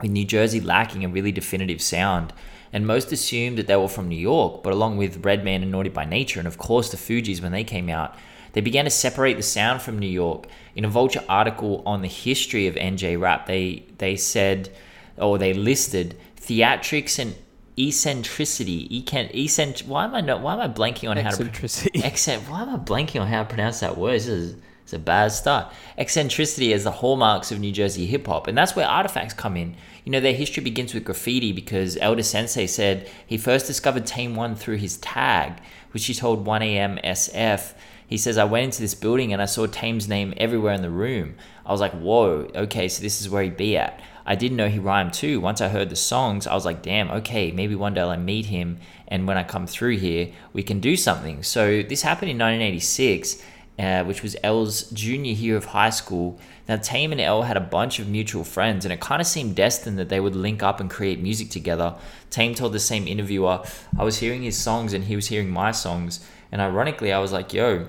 [0.00, 2.32] with New Jersey lacking a really definitive sound.
[2.72, 5.88] And most assumed that they were from New York, but along with Redman and Naughty
[5.88, 8.14] by Nature, and of course the Fugees when they came out,
[8.52, 10.46] they began to separate the sound from New York.
[10.74, 14.70] In a Vulture article on the history of NJ rap, they they said,
[15.16, 17.34] or they listed theatrics and
[17.78, 18.88] eccentricity.
[18.88, 20.40] Ecent, eccent, why am I not?
[20.40, 21.44] Why am I blanking on how to?
[21.44, 22.02] Eccentricity.
[22.04, 22.42] Accent.
[22.48, 24.14] Why am I blanking on how to pronounce that word?
[24.14, 25.72] This is it's a bad start.
[25.98, 29.74] Eccentricity as the hallmarks of New Jersey hip hop, and that's where artifacts come in.
[30.04, 34.06] You know, their history begins with graffiti because El Da Sensei said he first discovered
[34.06, 35.60] Tame One through his tag,
[35.90, 37.74] which he told 1AM SF.
[38.06, 40.90] He says, I went into this building and I saw Tame's name everywhere in the
[40.90, 41.34] room.
[41.64, 44.00] I was like, whoa, okay, so this is where he'd be at.
[44.26, 45.40] I didn't know he rhymed too.
[45.40, 48.46] Once I heard the songs, I was like, damn, okay, maybe one day I'll meet
[48.46, 48.78] him.
[49.06, 51.44] And when I come through here, we can do something.
[51.44, 53.40] So this happened in 1986,
[53.78, 56.40] uh, which was El's junior year of high school.
[56.68, 59.54] Now, Tame and L had a bunch of mutual friends, and it kind of seemed
[59.54, 61.94] destined that they would link up and create music together.
[62.28, 63.62] Tame told the same interviewer,
[63.96, 66.26] I was hearing his songs and he was hearing my songs.
[66.50, 67.86] And ironically, I was like, yo,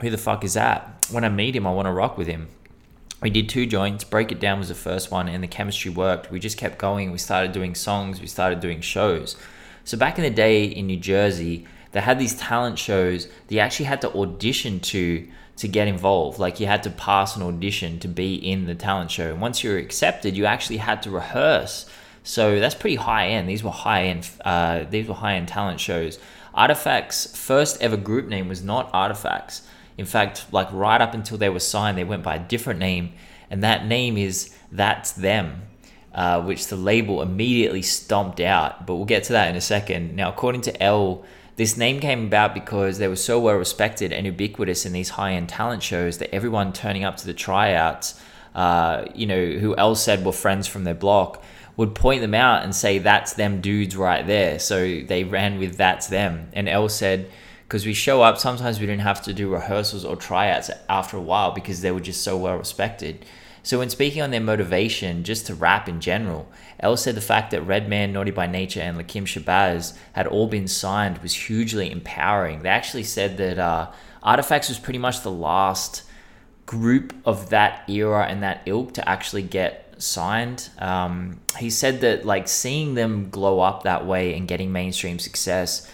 [0.00, 1.06] who the fuck is that?
[1.10, 2.48] When I meet him, I want to rock with him.
[3.22, 4.04] We did two joints.
[4.04, 6.30] Break It Down was the first one, and the chemistry worked.
[6.30, 7.12] We just kept going.
[7.12, 8.20] We started doing songs.
[8.20, 9.36] We started doing shows.
[9.84, 13.86] So back in the day in New Jersey, they had these talent shows you actually
[13.86, 15.26] had to audition to
[15.56, 16.38] to get involved.
[16.38, 19.30] Like you had to pass an audition to be in the talent show.
[19.30, 21.86] And once you were accepted, you actually had to rehearse.
[22.24, 23.48] So that's pretty high end.
[23.48, 24.28] These were high end.
[24.44, 26.18] Uh, these were high end talent shows.
[26.52, 29.62] Artifacts' first ever group name was not Artifacts.
[29.98, 33.12] In fact, like right up until they were signed, they went by a different name,
[33.50, 35.62] and that name is That's Them,
[36.14, 38.86] uh, which the label immediately stomped out.
[38.86, 40.14] But we'll get to that in a second.
[40.14, 41.24] Now, according to El,
[41.56, 45.32] this name came about because they were so well respected and ubiquitous in these high
[45.32, 48.20] end talent shows that everyone turning up to the tryouts,
[48.54, 51.42] uh, you know, who El said were friends from their block,
[51.78, 54.58] would point them out and say, That's them dudes right there.
[54.58, 56.50] So they ran with That's them.
[56.52, 57.30] And El said,
[57.66, 61.20] because we show up sometimes we didn't have to do rehearsals or tryouts after a
[61.20, 63.24] while because they were just so well respected
[63.62, 66.48] so when speaking on their motivation just to rap in general
[66.80, 70.68] El said the fact that Redman, Naughty by Nature, and Lakim Shabazz had all been
[70.68, 72.62] signed was hugely empowering.
[72.62, 73.90] They actually said that uh,
[74.22, 76.02] Artifacts was pretty much the last
[76.66, 80.68] group of that era and that ilk to actually get signed.
[80.78, 85.90] Um, he said that like seeing them glow up that way and getting mainstream success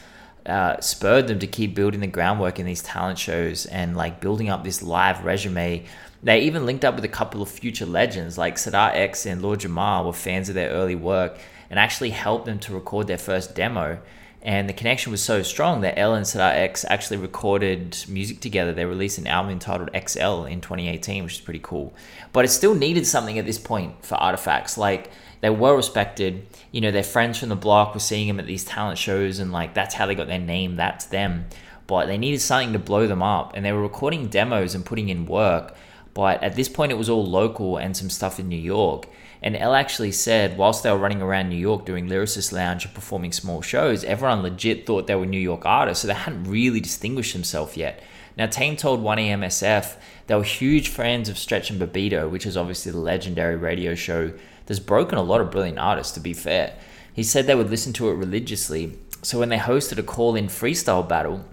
[0.47, 4.49] uh, spurred them to keep building the groundwork in these talent shows and like building
[4.49, 5.85] up this live resume.
[6.23, 9.61] They even linked up with a couple of future legends like Sadat X and Lord
[9.61, 11.39] Jamar were fans of their early work
[11.71, 14.01] and actually helped them to record their first demo.
[14.45, 18.73] And the connection was so strong that El and Sadat X actually recorded music together.
[18.73, 21.95] They released an album entitled XL in 2018, which is pretty cool.
[22.33, 24.77] But it still needed something at this point for artifacts.
[24.77, 26.47] Like they were respected.
[26.71, 29.53] You know, their friends from the block were seeing them at these talent shows, and
[29.53, 30.77] like that's how they got their name.
[30.77, 31.47] That's them.
[31.87, 35.11] But they needed something to blow them up, and they were recording demos and putting
[35.11, 35.77] in work.
[36.15, 39.09] But at this point, it was all local and some stuff in New York.
[39.43, 42.95] And El actually said, whilst they were running around New York doing Lyricist Lounge and
[42.95, 46.81] performing small shows, everyone legit thought they were New York artists, so they hadn't really
[46.81, 48.01] distinguished themselves yet.
[48.37, 49.97] Now, Tame told 1AMSF
[50.29, 54.33] they were huge fans of Stretch and Bobbito, which is obviously the legendary radio show
[54.67, 56.77] that's broken a lot of brilliant artists, to be fair.
[57.13, 58.99] He said they would listen to it religiously.
[59.23, 61.45] So when they hosted a call in freestyle battle,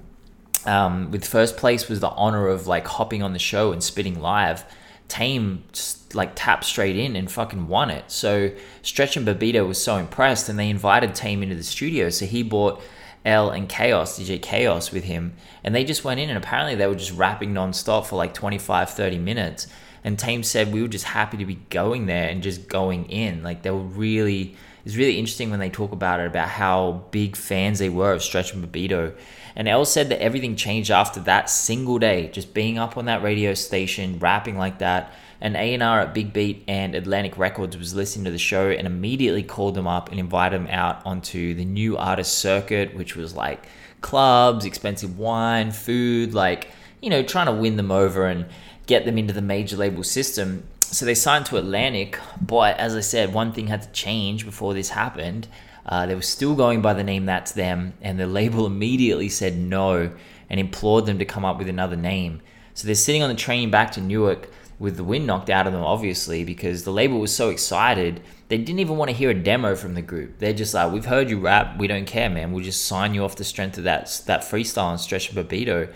[0.65, 4.19] um, with first place was the honor of like hopping on the show and spitting
[4.19, 4.65] live.
[5.08, 8.12] Tame just like tapped straight in and fucking won it.
[8.12, 12.10] So Stretch and Bobbito was so impressed and they invited Tame into the studio.
[12.10, 12.82] So he brought
[13.26, 15.34] El and Chaos, DJ Chaos, with him.
[15.63, 18.91] And they just went in and apparently they were just rapping nonstop for like 25,
[18.91, 19.67] 30 minutes.
[20.03, 23.43] And Tame said we were just happy to be going there and just going in.
[23.43, 27.35] Like they were really, it's really interesting when they talk about it about how big
[27.35, 29.15] fans they were of Stretch and Bobbito.
[29.55, 33.23] And El said that everything changed after that single day, just being up on that
[33.23, 35.12] radio station, rapping like that.
[35.41, 39.43] And A&R at Big Beat and Atlantic Records was listening to the show and immediately
[39.43, 43.65] called them up and invited them out onto the new artist circuit, which was like
[44.01, 46.69] clubs, expensive wine, food, like,
[47.01, 48.45] you know, trying to win them over and
[48.89, 50.63] get them into the major label system.
[50.82, 54.73] So they signed to Atlantic, but as I said, one thing had to change before
[54.73, 55.47] this happened.
[55.86, 59.56] Uh, they were still going by the name That's Them, and the label immediately said
[59.56, 60.12] no
[60.49, 62.41] and implored them to come up with another name.
[62.73, 64.49] So they're sitting on the train back to Newark
[64.80, 68.21] with the wind knocked out of them, obviously, because the label was so excited.
[68.47, 70.39] They didn't even want to hear a demo from the group.
[70.39, 71.78] They're just like, we've heard you rap.
[71.78, 72.52] We don't care, man.
[72.52, 75.93] We'll just sign you off the strength of that, that freestyle and Stretch of Bobbito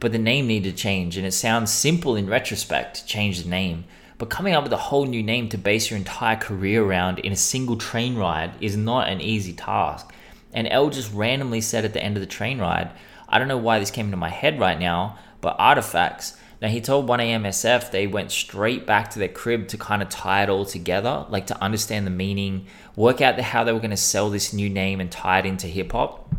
[0.00, 3.48] but the name needed to change, and it sounds simple in retrospect to change the
[3.48, 3.84] name.
[4.18, 7.32] But coming up with a whole new name to base your entire career around in
[7.32, 10.12] a single train ride is not an easy task.
[10.54, 12.90] And El just randomly said at the end of the train ride,
[13.28, 16.38] I don't know why this came into my head right now, but artifacts.
[16.62, 20.42] Now he told 1AMSF they went straight back to their crib to kind of tie
[20.42, 23.90] it all together, like to understand the meaning, work out the, how they were going
[23.90, 26.34] to sell this new name and tie it into hip hop.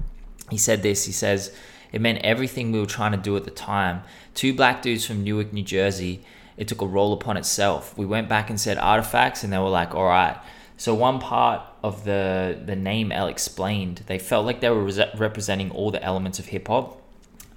[0.50, 1.54] He said this, he says,
[1.92, 4.04] it meant everything we were trying to do at the time.
[4.34, 6.24] Two black dudes from Newark, New Jersey.
[6.58, 7.98] It took a role upon itself.
[7.98, 10.38] We went back and said artifacts, and they were like, all right.
[10.78, 15.12] So one part of the the name El explained, they felt like they were re-
[15.18, 17.02] representing all the elements of hip hop.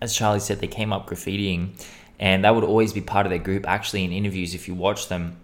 [0.01, 1.79] As Charlie said, they came up graffitiing,
[2.18, 3.68] and that would always be part of their group.
[3.68, 5.37] Actually, in interviews, if you watch them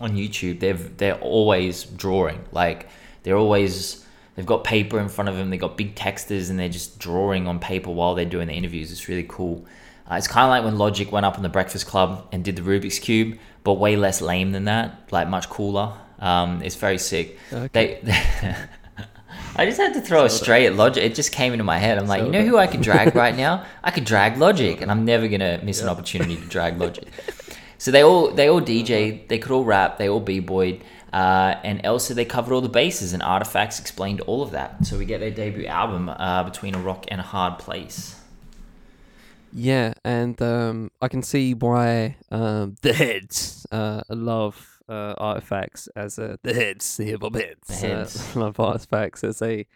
[0.00, 2.42] on YouTube, they're they're always drawing.
[2.52, 2.88] Like
[3.22, 6.68] they're always they've got paper in front of them, they've got big texters, and they're
[6.68, 8.92] just drawing on paper while they're doing the interviews.
[8.92, 9.64] It's really cool.
[10.10, 12.56] Uh, it's kind of like when Logic went up on the Breakfast Club and did
[12.56, 15.92] the Rubik's Cube, but way less lame than that, like much cooler.
[16.18, 17.38] Um, it's very sick.
[17.52, 18.00] Okay.
[18.02, 18.56] They,
[19.56, 21.02] I just had to throw a straight at Logic.
[21.02, 21.98] It just came into my head.
[21.98, 23.66] I'm like, you know who I could drag right now?
[23.84, 25.84] I could drag Logic, and I'm never gonna miss yeah.
[25.84, 27.06] an opportunity to drag Logic.
[27.78, 30.82] So they all they all DJ, they could all rap, they all b-boyed,
[31.12, 34.86] uh, and Elsa they covered all the bases, and Artifacts explained all of that.
[34.86, 38.16] So we get their debut album, uh, Between a Rock and a Hard Place.
[39.52, 46.18] Yeah, and um, I can see why um, the heads uh, love uh, artifacts as
[46.18, 48.36] a the heads, the hip hop heads, The heads.
[48.36, 49.66] Uh, love artifacts as a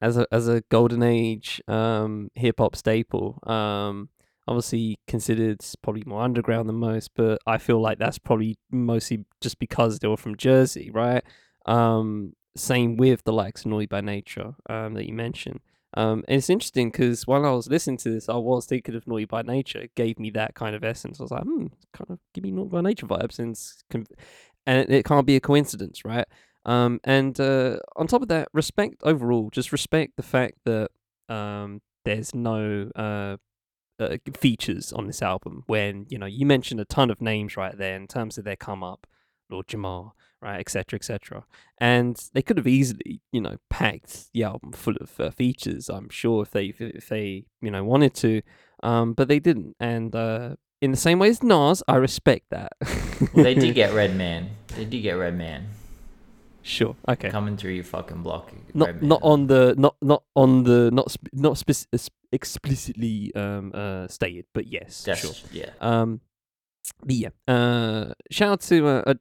[0.00, 3.38] as a as a golden age um, hip hop staple.
[3.44, 4.08] Um,
[4.48, 9.58] obviously considered probably more underground than most, but I feel like that's probably mostly just
[9.58, 11.22] because they were from Jersey, right?
[11.66, 15.60] Um, same with the likes of Naughty by Nature um, that you mentioned.
[15.94, 19.06] Um, and it's interesting because while I was listening to this, I was thinking of
[19.06, 19.80] Naughty by Nature.
[19.80, 21.20] It gave me that kind of essence.
[21.20, 23.58] I was like, hmm, kind of give me Naughty by Nature vibes, and
[23.90, 24.06] con-
[24.66, 26.26] and it, it can't be a coincidence, right?
[26.66, 29.48] Um, and uh, on top of that, respect overall.
[29.50, 30.90] Just respect the fact that
[31.28, 33.36] um, there's no uh,
[33.98, 35.64] uh, features on this album.
[35.66, 38.56] When you know you mentioned a ton of names right there in terms of their
[38.56, 39.06] come up,
[39.50, 41.44] Lord Jamar, right, etc., etc.
[41.78, 45.88] And they could have easily, you know, packed the album full of uh, features.
[45.88, 48.42] I'm sure if they if they you know wanted to,
[48.82, 49.76] um, but they didn't.
[49.80, 52.72] And uh, in the same way as Nas, I respect that.
[53.34, 54.50] Well, they did get Redman.
[54.76, 55.66] They did get Redman
[56.68, 56.96] sure.
[57.08, 57.30] Okay.
[57.30, 58.52] coming through your fucking block.
[58.74, 59.08] Not Redman.
[59.08, 64.06] not on the not not on the not sp- not spec- es- explicitly um uh
[64.08, 65.32] stated, but yes, That's, sure.
[65.52, 65.70] Yeah.
[65.80, 66.20] Um,
[67.04, 69.14] but yeah, uh, shout out to uh, uh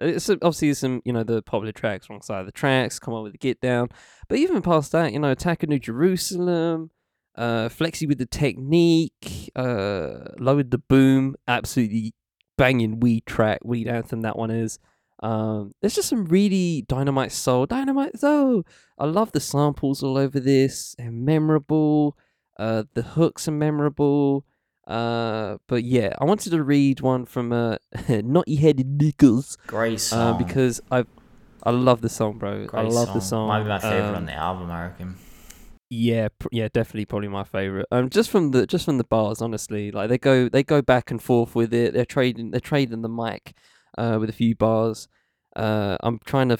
[0.00, 2.98] it's obviously some you know the popular tracks wrong side of the tracks.
[2.98, 3.88] Come on with the get down,
[4.28, 6.90] but even past that, you know, Attack of New Jerusalem,
[7.36, 12.14] uh, Flexi with the technique, uh, lowered the boom, absolutely
[12.58, 14.78] banging weed track, weed anthem that one is.
[15.22, 18.64] Um, there's just some really dynamite soul, dynamite soul.
[18.98, 20.94] I love the samples all over this.
[20.98, 22.16] They're memorable.
[22.58, 24.44] Uh, the hooks are memorable.
[24.86, 27.76] Uh, but yeah, I wanted to read one from uh,
[28.08, 31.04] Naughty Headed Nichols Great uh, because I
[31.64, 32.66] I love the song, bro.
[32.66, 33.48] Great I love the song.
[33.48, 35.16] Might be my favorite Um, on the album, I reckon.
[35.90, 37.86] yeah, pr- yeah, definitely, probably my favorite.
[37.90, 41.10] Um, just from the just from the bars, honestly, like they go they go back
[41.10, 41.92] and forth with it.
[41.94, 43.54] They're trading they're trading the mic,
[43.96, 45.08] uh, with a few bars.
[45.54, 46.58] Uh, I'm trying to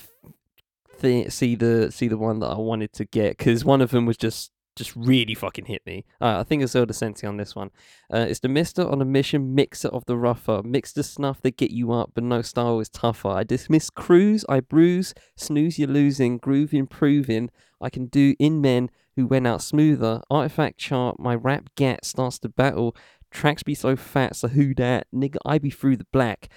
[0.99, 4.07] thi- see the see the one that I wanted to get because one of them
[4.07, 6.05] was just just really fucking hit me.
[6.21, 7.71] Uh, I think it's El Da Sensei on this one.
[8.13, 11.57] Uh, it's the Mister on a mission, mixer of the rougher, mix the snuff that
[11.57, 13.29] get you up, but no style is tougher.
[13.29, 17.51] I dismiss cruise, I bruise, snooze you're losing, groove improving.
[17.81, 20.23] I can do in men who went out smoother.
[20.31, 22.95] Artifact chart, my rap gat starts to battle.
[23.31, 25.07] Tracks be so fat, so who dat?
[25.15, 26.49] Nigga, I be through the black.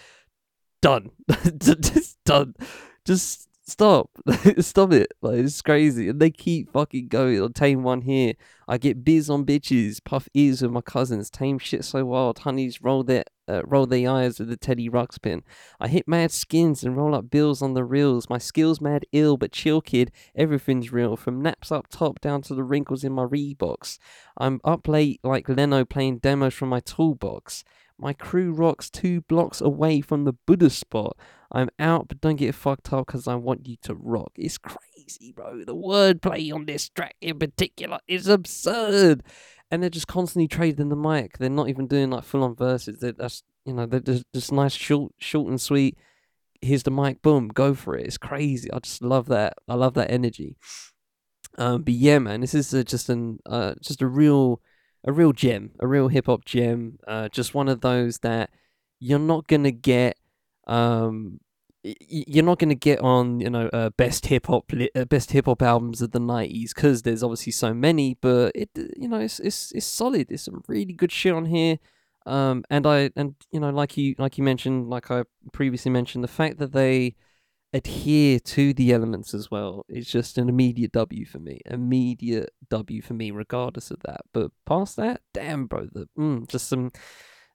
[0.82, 1.11] Done.
[1.57, 2.55] Just done.
[3.05, 4.09] Just stop.
[4.59, 5.11] stop it.
[5.21, 6.09] Like, it's crazy.
[6.09, 7.41] And they keep fucking going.
[7.41, 8.34] I'll tame one here.
[8.67, 12.82] I get biz on bitches, puff ears with my cousins, tame shit so wild, honeys
[12.82, 15.41] roll their uh, roll their eyes with the Teddy Ruxpin.
[15.80, 18.30] I hit mad skins and roll up bills on the reels.
[18.30, 21.17] My skills mad ill, but chill kid, everything's real.
[21.17, 23.97] From naps up top down to the wrinkles in my Reeboks.
[24.38, 27.63] I'm up late like Leno playing demos from my toolbox.
[28.00, 31.18] My crew rocks two blocks away from the Buddha spot.
[31.52, 34.32] I'm out, but don't get fucked up because I want you to rock.
[34.36, 35.66] It's crazy, bro.
[35.66, 39.24] The wordplay on this track in particular is absurd.
[39.70, 41.38] And they're just constantly trading the mic.
[41.38, 43.00] They're not even doing like full on verses.
[43.00, 45.97] They're that's you know, they're just, just nice short short and sweet.
[46.62, 48.06] Here's the mic, boom, go for it.
[48.06, 48.72] It's crazy.
[48.72, 49.54] I just love that.
[49.68, 50.58] I love that energy.
[51.58, 54.62] Um, but yeah, man, this is just an uh, just a real
[55.04, 57.00] a real gem, a real hip hop gem.
[57.08, 58.50] Uh, just one of those that
[59.00, 60.18] you're not gonna get.
[60.68, 61.39] Um,
[61.84, 65.62] you're not gonna get on, you know, uh, best hip hop uh, best hip hop
[65.62, 68.18] albums of the '90s because there's obviously so many.
[68.20, 70.28] But it, you know, it's it's it's solid.
[70.28, 71.80] There's some really good shit on here.
[72.26, 75.24] Um, and I and you know, like you like you mentioned, like I
[75.54, 77.16] previously mentioned, the fact that they
[77.74, 81.61] adhere to the elements as well It's just an immediate W for me.
[81.65, 84.22] Immediate W for me, regardless of that.
[84.34, 86.91] But past that, damn, bro, the mm, just some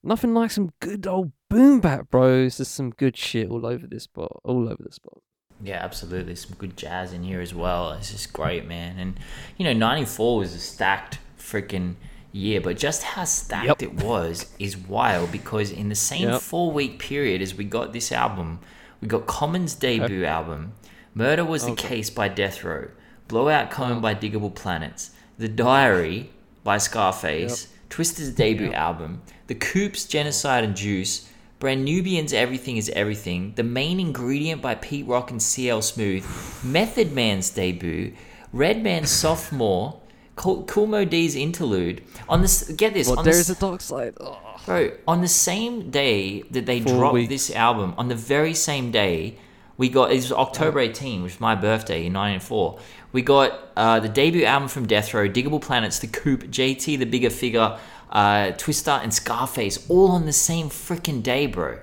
[0.02, 2.44] nothing like some good old boom bap, bro.
[2.44, 5.18] It's just some good shit all over this spot, all over the spot.
[5.62, 6.34] Yeah, absolutely.
[6.36, 7.92] Some good jazz in here as well.
[7.92, 8.98] It's just great, man.
[8.98, 9.18] And
[9.56, 11.94] you know, '94 was a stacked freaking
[12.32, 13.82] year, but just how stacked Yep.
[13.82, 16.40] it was is wild because in the same Yep.
[16.40, 18.58] four-week period as we got this album,
[19.04, 20.72] we got Common's debut album,
[21.12, 21.88] "Murder Was the Okay.
[21.88, 22.88] Case" by Death Row,
[23.28, 26.30] "Blowout Comb" by Digable Planets, "The Diary"
[26.64, 31.28] by Scarface, Twister's debut album, The Coup's, Genocide and Juice,
[31.58, 36.24] Brand Nubians Everything is Everything, The Main Ingredient by Pete Rock and CL Smooth,
[36.64, 38.14] Method Man's debut,
[38.54, 40.00] Redman's Sophomore,
[40.36, 42.70] Cool, D's interlude on this.
[42.70, 43.08] Get this.
[43.08, 44.14] Well, on there is this, a dark side.
[44.18, 44.43] Oh.
[44.66, 47.28] Bro, on the same day that they Four dropped weeks.
[47.28, 49.36] this album, on the very same day,
[49.76, 52.78] we got it was October 18, which was my birthday in 1994.
[53.12, 57.06] We got uh, the debut album from Death Row, Digable Planets, The Coup, JT, The
[57.06, 57.78] Bigga Figga,
[58.10, 61.78] uh, Twister, and Scarface, all on the same freaking day, bro.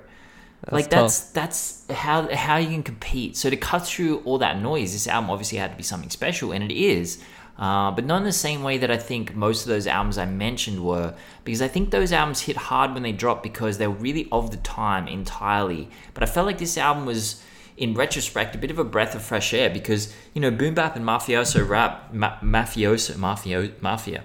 [0.70, 3.36] like that's that's how how you can compete.
[3.36, 6.52] So to cut through all that noise, this album obviously had to be something special,
[6.52, 7.22] and it is.
[7.58, 10.24] Uh, but not in the same way that I think most of those albums I
[10.24, 13.94] mentioned were, because I think those albums hit hard when they dropped because they were
[13.94, 15.88] really of the time entirely.
[16.14, 17.42] But I felt like this album was,
[17.76, 20.96] in retrospect, a bit of a breath of fresh air because you know boom bap
[20.96, 24.24] and mafioso rap, ma- mafioso, mafio, mafia,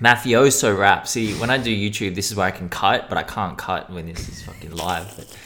[0.00, 1.06] mafioso rap.
[1.06, 3.90] See, when I do YouTube, this is where I can cut, but I can't cut
[3.90, 5.14] when this is fucking live.
[5.16, 5.36] But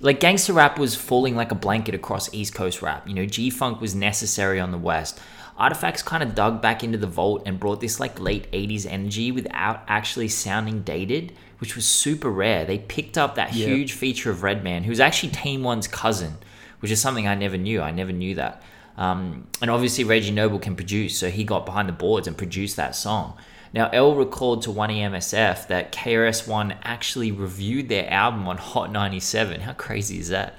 [0.00, 3.08] like gangster rap was falling like a blanket across East Coast rap.
[3.08, 5.20] You know, G Funk was necessary on the West.
[5.56, 9.30] Artifacts kind of dug back into the vault and brought this like late 80s energy
[9.30, 12.64] without actually sounding dated, which was super rare.
[12.64, 13.68] They picked up that Yeah.
[13.68, 16.38] huge feature of Redman, who's actually Tame One's cousin,
[16.80, 17.80] which is something I never knew.
[17.80, 18.62] I never knew that.
[18.96, 22.76] Um, and obviously, Reggie Noble can produce, so he got behind the boards and produced
[22.76, 23.34] that song.
[23.72, 29.62] Now, El recalled to 1EMSF that KRS-One actually reviewed their album on Hot 97.
[29.62, 30.54] How crazy is that?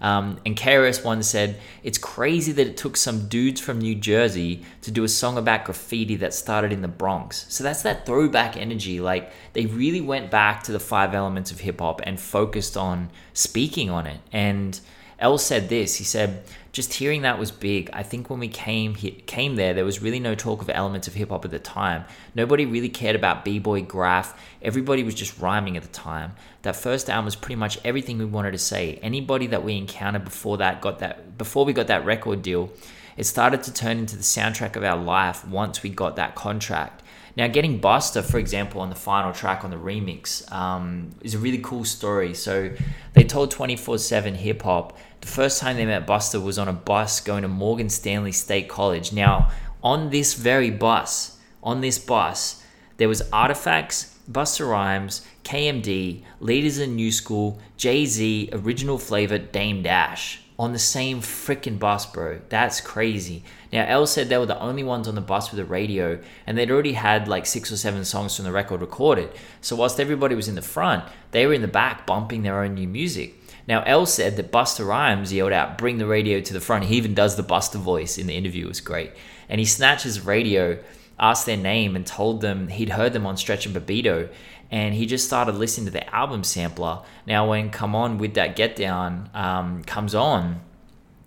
[0.00, 4.90] Um, and KRS-One said, It's crazy that it took some dudes from New Jersey to
[4.90, 7.46] do a song about graffiti that started in the Bronx.
[7.48, 9.00] So that's that throwback energy.
[9.00, 13.10] Like, they really went back to the five elements of hip hop and focused on
[13.34, 14.20] speaking on it.
[14.32, 14.80] And
[15.20, 15.96] El said this.
[15.96, 17.90] He said, "Just hearing that was big.
[17.92, 21.06] I think when we came he- came there, there was really no talk of elements
[21.08, 22.04] of hip hop at the time.
[22.34, 24.34] Nobody really cared about b-boy graph.
[24.62, 26.32] Everybody was just rhyming at the time.
[26.62, 28.98] That first album was pretty much everything we wanted to say.
[29.02, 32.70] Anybody that we encountered before that got that before we got that record deal,
[33.16, 37.02] it started to turn into the soundtrack of our life once we got that contract."
[37.36, 41.38] Now, getting Busta, for example, on the final track on the remix um, is a
[41.38, 42.34] really cool story.
[42.34, 42.70] So,
[43.14, 46.72] they told 24 7 Hip Hop the first time they met Busta was on a
[46.72, 49.12] bus going to Morgan Stanley State College.
[49.12, 49.50] Now,
[49.82, 52.64] on this very bus, on this bus,
[52.96, 59.82] there was Artifacts, Busta Rhymes, KMD, Leaders in New School, Jay Z, Original Flavor, Dame
[59.82, 62.40] Dash on the same freaking bus, bro.
[62.48, 63.42] That's crazy.
[63.72, 66.56] Now, El said they were the only ones on the bus with a radio, and
[66.56, 69.28] they'd already had like six or seven songs from the record recorded.
[69.60, 72.74] So, whilst everybody was in the front, they were in the back bumping their own
[72.74, 73.34] new music.
[73.66, 76.84] Now, El said that Busta Rhymes yelled out, Bring the radio to the front.
[76.84, 79.10] He even does the Busta voice in the interview, it was great.
[79.48, 80.78] And he snatches radio,
[81.20, 84.28] asked their name, and told them he'd heard them on Stretch and Bobbito.
[84.72, 87.02] And he just started listening to the album sampler.
[87.26, 90.60] Now, when Come On with that Get Down um, comes on,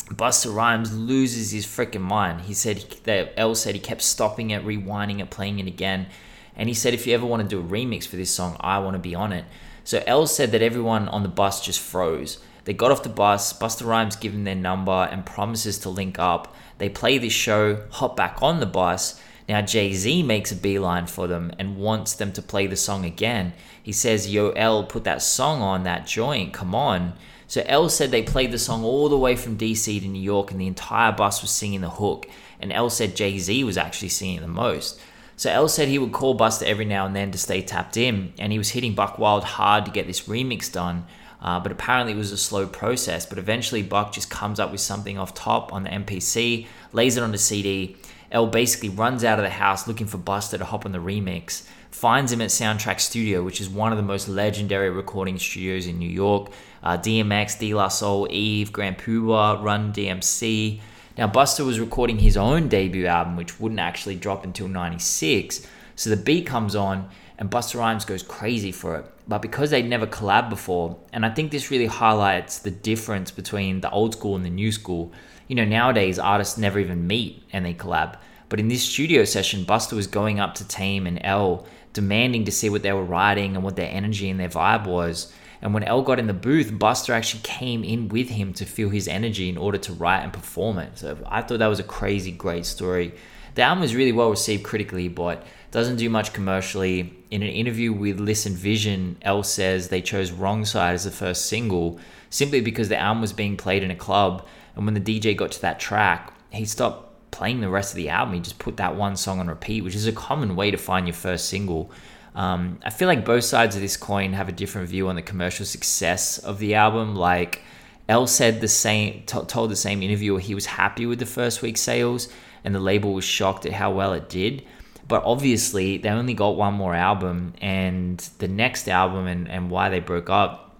[0.07, 2.41] Busta Rhymes loses his freaking mind.
[2.41, 6.07] He said that El said he kept stopping it, rewinding it, playing it again,
[6.55, 8.79] and he said if you ever want to do a remix for this song, I
[8.79, 9.45] want to be on it.
[9.83, 12.39] So El said that everyone on the bus just froze.
[12.65, 13.51] They got off the bus.
[13.53, 16.55] Busta Rhymes give them their number and promises to link up.
[16.77, 19.19] They play this show, hop back on the bus.
[19.47, 23.05] Now Jay Z makes a beeline for them and wants them to play the song
[23.05, 23.53] again.
[23.81, 26.53] He says, "Yo, El, put that song on that joint.
[26.53, 27.13] Come on."
[27.47, 30.51] So El said they played the song all the way from DC to New York,
[30.51, 32.27] and the entire bus was singing the hook.
[32.59, 34.99] And El said Jay Z was actually singing the most.
[35.35, 38.33] So El said he would call Busta every now and then to stay tapped in,
[38.39, 41.05] and he was hitting Buckwild hard to get this remix done.
[41.41, 43.25] Uh, but apparently it was a slow process.
[43.25, 47.23] But eventually Buck just comes up with something off top on the MPC, lays it
[47.23, 47.97] on the CD.
[48.33, 51.67] El basically runs out of the house looking for Busta to hop on the remix,
[51.91, 55.99] finds him at Soundtrack Studio, which is one of the most legendary recording studios in
[55.99, 56.51] New York.
[56.81, 60.81] Uh, DMX, De La Soul, Eve, Grand Puba, Run DMC.
[61.15, 65.67] Now, Busta was recording his own debut album, which wouldn't actually drop until 96.
[65.95, 69.05] So the beat comes on, and Busta Rhymes goes crazy for it.
[69.27, 73.81] But because they'd never collabed before, and I think this really highlights the difference between
[73.81, 75.11] the old school and the new school.
[75.53, 78.17] You know, nowadays artists never even meet and they collab.
[78.49, 82.51] But in this studio session, Busta was going up to Tame and El, demanding to
[82.51, 85.31] see what they were writing and what their energy and their vibe was.
[85.61, 88.89] And when El got in the booth, Busta actually came in with him to feel
[88.89, 90.97] his energy in order to write and perform it.
[90.97, 93.13] So I thought that was a crazy, great story.
[93.53, 97.13] The album was really well received critically, but doesn't do much commercially.
[97.29, 101.45] In an interview with Listen Vision, El says they chose Wrong Side as the first
[101.45, 101.99] single
[102.31, 104.47] simply because the album was being played in a club.
[104.75, 108.09] And when the DJ got to that track, he stopped playing the rest of the
[108.09, 108.35] album.
[108.35, 111.07] He just put that one song on repeat, which is a common way to find
[111.07, 111.91] your first single.
[112.35, 115.21] Um, I feel like both sides of this coin have a different view on the
[115.21, 117.15] commercial success of the album.
[117.15, 117.61] Like
[118.09, 121.61] El said the same, t- told the same interviewer he was happy with the first
[121.61, 122.29] week sales,
[122.63, 124.63] and the label was shocked at how well it did.
[125.07, 129.89] but obviously they only got one more album, and the next album and and why
[129.89, 130.72] they broke up.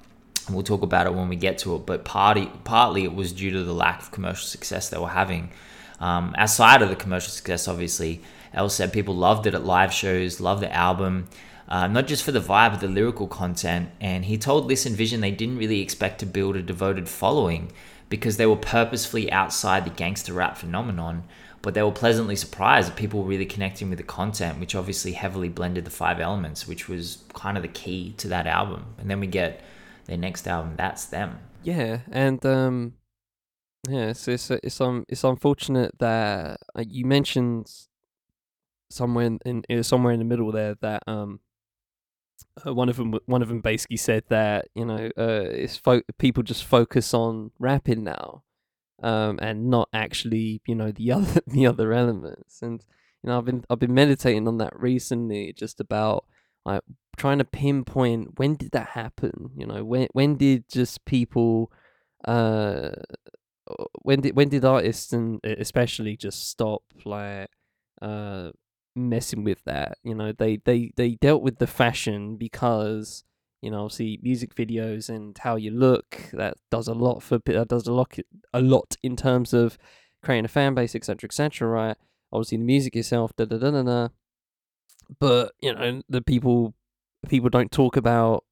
[0.48, 3.32] And We'll talk about it when we get to it, but party partly it was
[3.32, 5.52] due to the lack of commercial success they were having.
[6.00, 8.22] Um, outside of the commercial success, obviously,
[8.54, 11.28] El said people loved it at live shows, loved the album,
[11.68, 13.90] uh, not just for the vibe, but the lyrical content.
[14.02, 17.72] And he told Listen Vision they didn't really expect to build a devoted following
[18.10, 21.24] because they were purposefully outside the gangster rap phenomenon.
[21.62, 25.14] But they were pleasantly surprised that people were really connecting with the content, which obviously
[25.14, 28.86] heavily blended the five elements, which was kind of the key to that album.
[28.98, 29.62] And then we get
[30.06, 31.40] their next album, That's Them.
[31.64, 32.94] Yeah, and um,
[33.88, 37.72] yeah, it's it's it's um it's unfortunate that uh, you mentioned
[38.90, 41.40] somewhere in, in in- somewhere in the middle there that um
[42.66, 46.04] uh, one of them one of them basically said that you know uh it's fo-
[46.20, 48.44] people just focus on rapping now
[49.02, 52.86] um and not actually you know the other the other elements and
[53.24, 56.26] you know I've been I've been meditating on that recently just about
[56.66, 56.82] like
[57.18, 61.72] trying to pinpoint when did that happen you know when when did just people
[62.28, 62.90] uh
[63.70, 67.50] uh, when did when did artists and especially just stop like
[68.02, 68.50] uh
[68.96, 69.98] messing with that?
[70.04, 73.24] You know they they they dealt with the fashion because
[73.62, 77.68] you know obviously music videos and how you look that does a lot for that
[77.68, 78.18] does a lot
[78.54, 79.78] a lot in terms of
[80.22, 81.98] creating a fan base etc etc right?
[82.32, 84.08] Obviously the music itself da da da da da.
[85.20, 86.74] But you know the people
[87.30, 88.44] people don't talk about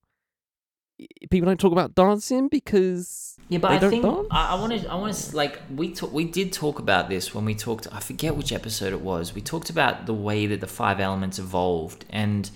[1.30, 4.28] people don't talk about dancing because Yeah, but I think dance?
[4.32, 4.88] I want to.
[4.92, 7.88] I want to like we talk, we did talk about this when we talked.
[7.92, 9.34] I forget which episode it was.
[9.34, 12.50] We talked about the way that the five elements evolved, and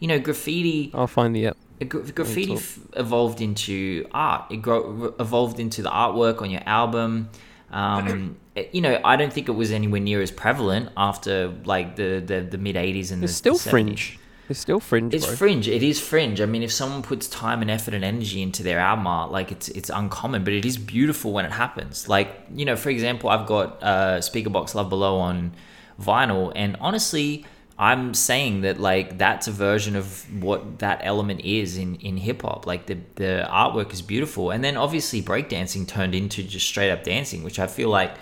[0.00, 0.90] you know, graffiti.
[0.94, 1.56] I'll find the app.
[1.88, 4.50] gra- graffiti f- evolved into art.
[4.50, 7.30] It grow, evolved into the artwork on your album.
[7.70, 8.36] Um,
[8.72, 12.40] you know, I don't think it was anywhere near as prevalent after like the the,
[12.40, 13.70] the mid '80s and It's the, still the 70s.
[13.70, 14.18] fringe.
[14.52, 15.34] It's still fringe, It's bro.
[15.36, 15.66] fringe.
[15.66, 16.40] It is fringe.
[16.40, 19.50] I mean, if someone puts time and effort and energy into their album art, like
[19.50, 22.06] it's it's uncommon, but it is beautiful when it happens.
[22.08, 25.52] Like you know, for example, I've got uh, Speakerboxxx Love Below on
[26.00, 27.46] vinyl, and honestly,
[27.78, 30.06] I'm saying that like that's a version of
[30.42, 32.66] what that element is in in hip hop.
[32.66, 37.04] Like the the artwork is beautiful, and then obviously breakdancing turned into just straight up
[37.04, 38.12] dancing, which I feel like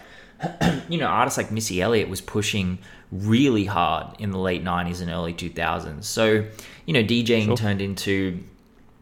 [0.89, 2.79] you know, artists like Missy Elliott was pushing
[3.13, 6.05] really hard in the late 90s and early 2000s.
[6.05, 6.45] So,
[6.87, 7.57] you know, DJing Sure.
[7.57, 8.39] turned into,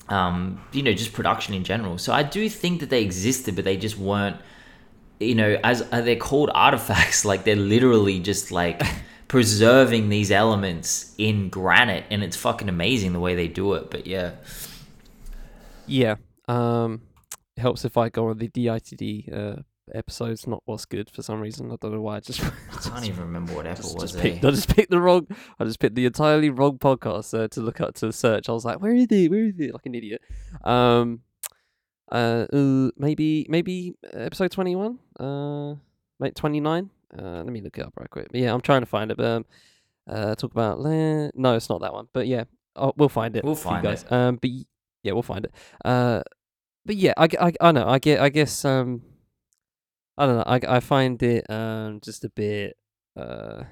[0.08, 1.98] um, you know, just production in general.
[1.98, 4.36] So I do think that they existed, but they just weren't,
[5.20, 8.82] you know, as uh, they're called artifacts, like they're literally just like
[9.28, 12.04] preserving these elements in granite.
[12.10, 13.90] And it's fucking amazing the way they do it.
[13.90, 14.32] But yeah.
[15.86, 16.16] Yeah.
[16.46, 17.02] Um,
[17.58, 19.62] helps if I go on the DITD uh,
[19.94, 21.70] episodes, not what's good for some reason.
[21.70, 22.16] I don't know why.
[22.16, 22.50] I just I
[22.82, 25.26] can't even remember what episode just, was just picked, I just picked the wrong.
[25.58, 28.48] I just picked the entirely wrong podcast uh, to look up to search.
[28.48, 29.30] I was like, where is it?
[29.30, 29.72] Where is it?
[29.72, 30.22] Like an idiot.
[30.64, 31.20] Um,
[32.10, 34.98] uh, uh maybe maybe episode twenty one.
[35.18, 35.74] Uh,
[36.20, 36.90] mate, twenty nine.
[37.16, 38.28] Uh, let me look it up right quick.
[38.30, 39.16] But yeah, I'm trying to find it.
[39.16, 39.46] But um,
[40.08, 42.08] uh, talk about no, it's not that one.
[42.12, 42.44] But yeah,
[42.76, 43.44] oh, we'll find it.
[43.44, 44.02] We'll find guys.
[44.02, 44.12] it.
[44.12, 44.50] Um, but
[45.02, 45.52] yeah, we'll find it.
[45.84, 46.22] Uh,
[46.84, 47.86] but yeah, i i know.
[47.86, 48.20] I get.
[48.20, 48.64] I guess.
[48.64, 49.02] Um,
[50.18, 50.44] I don't know.
[50.46, 52.76] I, I find it um just a bit.
[53.16, 53.64] Uh,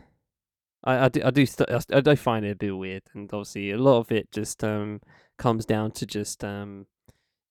[0.85, 3.73] I I do I do st- I do find it a bit weird, and obviously
[3.73, 5.01] a lot of it just um
[5.39, 6.87] comes down to just um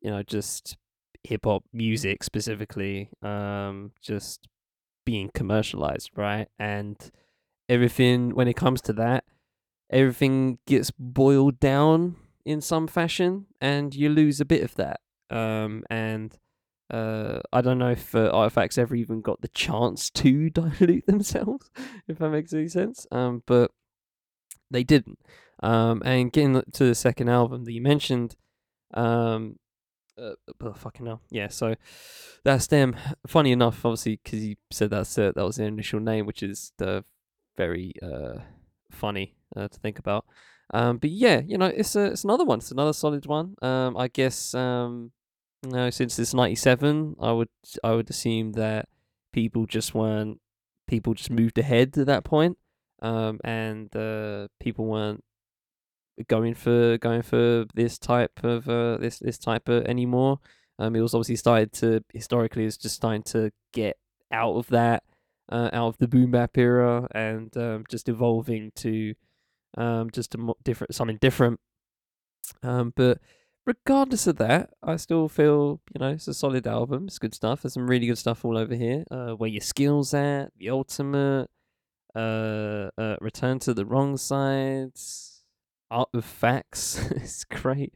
[0.02, 0.78] you know just
[1.24, 4.48] hip hop music specifically um just
[5.06, 6.48] being commercialized, right?
[6.58, 6.98] And
[7.70, 9.26] everything when it comes to that,
[9.92, 12.16] everything gets boiled down
[12.46, 15.02] in some fashion, and you lose a bit of that.
[15.30, 16.38] Um, and
[16.90, 21.70] uh, I don't know if uh, artifacts ever even got the chance to dilute themselves,
[22.08, 23.08] if that makes any sense.
[23.12, 23.72] Um, but
[24.70, 25.20] they didn't.
[25.64, 28.36] Um, and getting to the second album that you mentioned,
[28.94, 29.58] um,
[30.18, 31.48] uh, oh, fucking hell, yeah.
[31.48, 31.76] So
[32.44, 32.96] that's them.
[33.26, 36.72] Funny enough, obviously, because you said that's uh, that was their initial name, which is
[36.78, 37.04] the
[37.58, 38.40] very uh
[38.92, 40.26] funny uh, to think about.
[40.74, 42.60] Um, but yeah, you know, it's a it's another one.
[42.60, 43.56] It's another solid one.
[43.62, 45.12] Um, I guess um,
[45.66, 47.50] know, since it's ninety seven, I would
[47.84, 48.88] I would assume that
[49.34, 50.40] people just weren't
[50.88, 52.58] people just moved ahead at that point.
[53.02, 55.24] Um, and uh, people weren't
[56.28, 60.40] going for going for this type of uh this this type of anymore.
[60.80, 63.98] Um, it was obviously started to historically it's just starting to get
[64.32, 65.04] out of that,
[65.50, 69.14] uh, out of the boom bap era, and um, just evolving to
[69.78, 71.60] um just a mo- different something different.
[72.64, 73.20] Um, but
[73.66, 77.06] regardless of that, I still feel you know it's a solid album.
[77.08, 77.62] It's good stuff.
[77.64, 79.04] There's some really good stuff all over here.
[79.12, 81.50] Uh, where your skills at the ultimate.
[82.16, 84.94] uh, uh, Return to the Wrong Side,
[85.92, 86.98] Art of Facts.
[87.12, 87.94] it's great.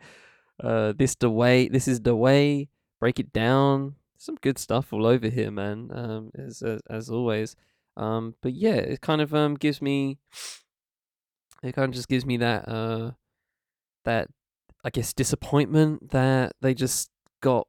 [0.61, 1.67] Uh, this the way.
[1.70, 2.70] This is the way.
[2.99, 3.95] Break it down.
[4.17, 5.89] Some good stuff all over here, man.
[5.93, 7.55] Um, as as, as always.
[7.97, 10.20] Um, but yeah, it kind of um gives me.
[11.63, 13.11] It kind of just gives me that uh,
[14.05, 14.30] that
[14.84, 17.09] I guess disappointment that they just
[17.41, 17.67] got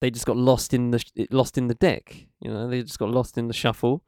[0.00, 2.26] they just got lost in the lost in the deck.
[2.40, 4.02] You know, they just got lost in the shuffle.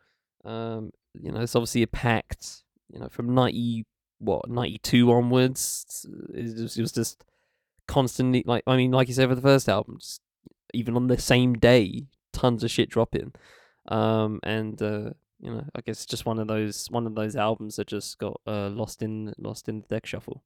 [0.44, 2.62] Um, you know, it's obviously a pact.
[2.92, 3.86] You know, from ninety
[4.18, 7.24] what ninety two onwards, it was, it was just
[7.86, 10.20] constantly like I mean, like you said for the first album, just,
[10.74, 13.32] even on the same day, tons of shit dropping.
[13.88, 17.76] Um, and uh, you know, I guess just one of those one of those albums
[17.76, 20.42] that just got uh, lost in lost in the deck shuffle.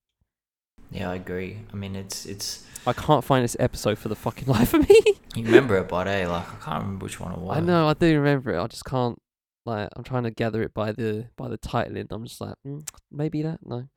[0.95, 1.59] Yeah, I agree.
[1.72, 2.64] I mean, it's it's.
[2.86, 5.01] I can't find this episode for the fucking life of me.
[5.34, 7.57] You remember it, but eh, like I can't remember which one it was.
[7.57, 8.61] I know, I do remember it.
[8.62, 9.18] I just can't.
[9.66, 12.07] Like, I'm trying to gather it by the by the titling.
[12.11, 13.61] I'm just like, mm, maybe that.
[13.64, 13.88] No,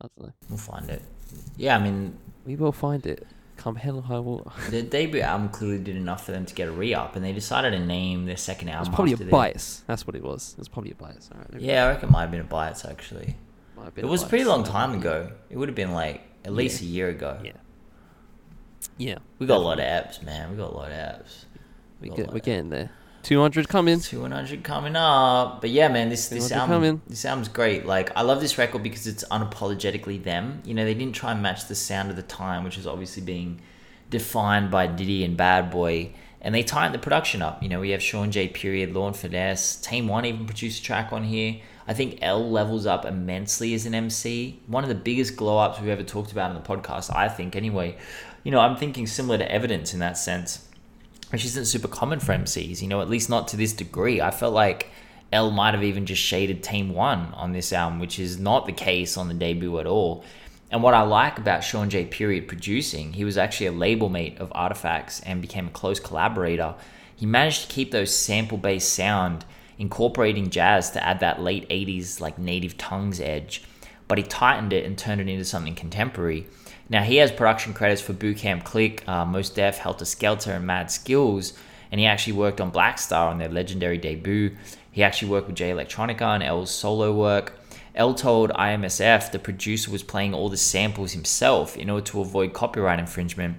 [0.00, 0.32] I don't know.
[0.50, 1.02] We'll find it.
[1.56, 3.26] Yeah, I mean, We will find it.
[3.56, 4.50] Come hell or high water.
[4.70, 7.70] the debut album clearly did enough for them to get a re-up, and they decided
[7.70, 8.92] to name their second It's album.
[8.92, 9.82] probably a after their- bias.
[9.86, 10.54] That's what it was.
[10.58, 11.30] It's probably a bias.
[11.32, 11.60] All right.
[11.62, 13.36] Yeah, I reckon it might have been a bias actually.
[13.74, 15.32] might have been It was a pretty long time ago.
[15.48, 16.88] It would have been like at least Yeah.
[16.88, 17.38] a year ago.
[17.44, 17.52] Yeah.
[18.98, 20.50] Yeah, We got a lot of apps, man.
[20.50, 21.44] We got a lot of apps.
[22.00, 22.90] we get, we're getting there.
[23.24, 23.98] 200 coming.
[24.00, 25.60] 200 coming up.
[25.60, 27.02] But yeah, man, this this album coming.
[27.08, 27.84] this album's great.
[27.84, 30.62] Like I love this record because it's unapologetically them.
[30.64, 33.22] You know, they didn't try and match the sound of the time, which is obviously
[33.24, 33.60] being
[34.08, 36.12] defined by Diddy and Bad Boy.
[36.40, 37.62] And they tightened the production up.
[37.62, 38.46] You know, we have Sean J.
[38.48, 41.56] Period, Lord Finesse, Tame One even produced a track on here.
[41.88, 44.60] I think El levels up immensely as an MC.
[44.66, 47.54] One of the biggest glow ups we've ever talked about in the podcast, I think.
[47.54, 47.96] Anyway,
[48.42, 50.66] you know, I'm thinking similar to Evidence in that sense
[51.30, 54.20] which isn't super common for MCs, you know, at least not to this degree.
[54.20, 54.90] I felt like
[55.32, 58.72] El might have even just shaded Tame One on this album, which is not the
[58.72, 60.24] case on the debut at all.
[60.70, 62.06] And what I like about Sean J.
[62.06, 66.74] Period producing, he was actually a label mate of Artifacts and became a close collaborator.
[67.14, 69.44] He managed to keep those sample based sound,
[69.78, 73.64] incorporating jazz to add that late 80s like native tongues edge,
[74.08, 76.46] but he tightened it and turned it into something contemporary.
[76.88, 80.90] Now he has production credits for Bootcamp Click, uh, Mos Def, Helter Skelter, and Mad
[80.90, 81.52] Skills,
[81.90, 84.56] and he actually worked on Black Star on their legendary debut.
[84.92, 87.58] He actually worked with Jay Electronica on El's solo work.
[87.94, 92.52] El told IMSF the producer was playing all the samples himself in order to avoid
[92.52, 93.56] copyright infringement.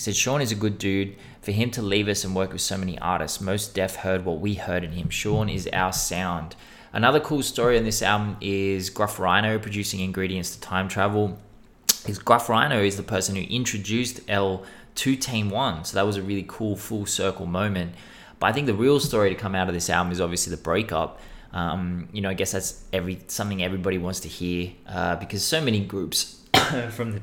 [0.00, 1.14] He said Sean is a good dude.
[1.42, 4.40] For him to leave us and work with so many artists, Mos Def heard what
[4.40, 5.10] we heard in him.
[5.10, 6.56] Sean is our sound.
[6.90, 11.38] Another cool story on this album is Gruff Rhino producing ingredients to time travel
[12.08, 15.84] is Gruff Rhino is the person who introduced El to Tame One.
[15.84, 17.94] So that was a really cool full circle moment.
[18.38, 20.62] But I think the real story to come out of this album is obviously the
[20.62, 21.20] breakup.
[21.52, 25.60] Um, you know, I guess that's every something everybody wants to hear uh, because so
[25.60, 26.40] many groups
[26.90, 27.20] from the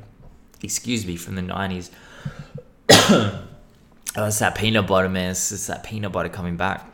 [0.62, 1.90] excuse me from the nineties.
[2.90, 3.40] Oh,
[4.18, 5.32] it's that peanut butter, man.
[5.32, 6.86] It's, it's that peanut butter coming back.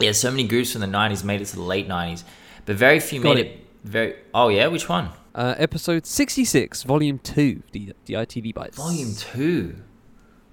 [0.00, 2.24] Yeah, so many groups from the nineties made it to the late nineties,
[2.66, 3.52] but very few Got made it.
[3.52, 3.66] it.
[3.84, 4.16] Very.
[4.32, 5.10] Oh yeah, which one?
[5.34, 8.76] Uh, episode 66, volume 2, the, the ITV Bites.
[8.76, 9.76] Volume two.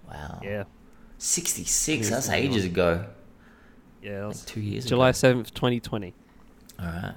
[0.08, 0.40] Wow.
[0.44, 0.66] Yeah.
[1.18, 1.88] 66.
[1.88, 2.72] Here's That's ages one.
[2.72, 3.06] ago.
[4.04, 5.16] Yeah, that Like was two years July ago.
[5.18, 6.14] 7th, 2020.
[6.80, 7.14] All right.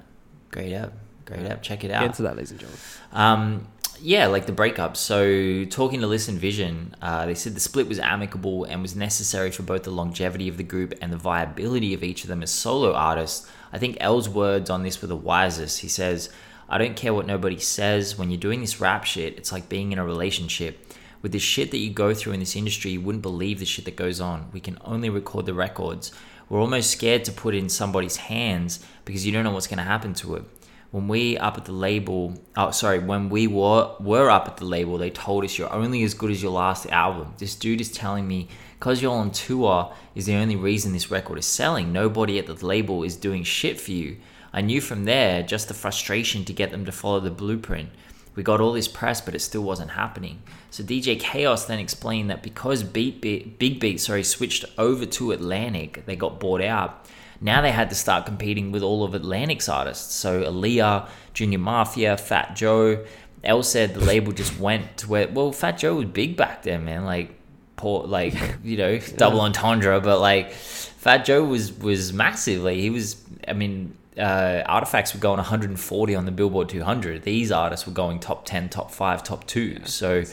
[0.49, 0.93] Great app.
[1.25, 1.61] Great app.
[1.61, 2.05] Check it Get out.
[2.05, 2.79] into that, ladies and gentlemen.
[3.11, 3.67] Um,
[4.01, 4.97] yeah, like the breakup.
[4.97, 9.51] So, talking to Listen Vision, uh, they said the split was amicable and was necessary
[9.51, 12.51] for both the longevity of the group and the viability of each of them as
[12.51, 13.49] solo artists.
[13.71, 15.79] I think El's words on this were the wisest.
[15.79, 16.29] He says,
[16.67, 18.17] I don't care what nobody says.
[18.17, 20.85] When you're doing this rap shit, it's like being in a relationship.
[21.21, 23.85] With the shit that you go through in this industry, you wouldn't believe the shit
[23.85, 24.49] that goes on.
[24.53, 26.11] We can only record the records.
[26.47, 29.83] We're almost scared to put in somebody's hands because you don't know what's going to
[29.83, 30.43] happen to it
[30.91, 34.65] when we up at the label oh sorry when we were were up at the
[34.65, 37.33] label they told us you're only as good as your last album.
[37.37, 38.47] This dude is telling me
[38.79, 41.93] because you're on tour is the only reason this record is selling.
[41.93, 44.17] Nobody at the label is doing shit for you
[44.51, 47.89] i knew from there just the frustration to get them to follow the blueprint.
[48.35, 50.41] We got all this press but it still wasn't happening.
[50.71, 55.31] So dj chaos then explained that because beat, beat big beat sorry switched over to
[55.31, 57.05] atlantic they got bought out
[57.41, 60.13] now they had to start competing with all of Atlantic's artists.
[60.15, 63.05] So Aaliyah, Junior Mafia, Fat Joe.
[63.43, 66.85] El said the label just went to where well, Fat Joe was big back then,
[66.85, 67.05] man.
[67.05, 67.31] Like
[67.77, 68.33] poor like,
[68.63, 72.61] you know, double entendre, but like Fat Joe was was massive.
[72.63, 73.15] Like he was
[73.47, 77.23] I mean, uh, artifacts were going 140 on the Billboard 200.
[77.23, 79.85] These artists were going top 10, top 5, top 2.
[79.85, 80.23] So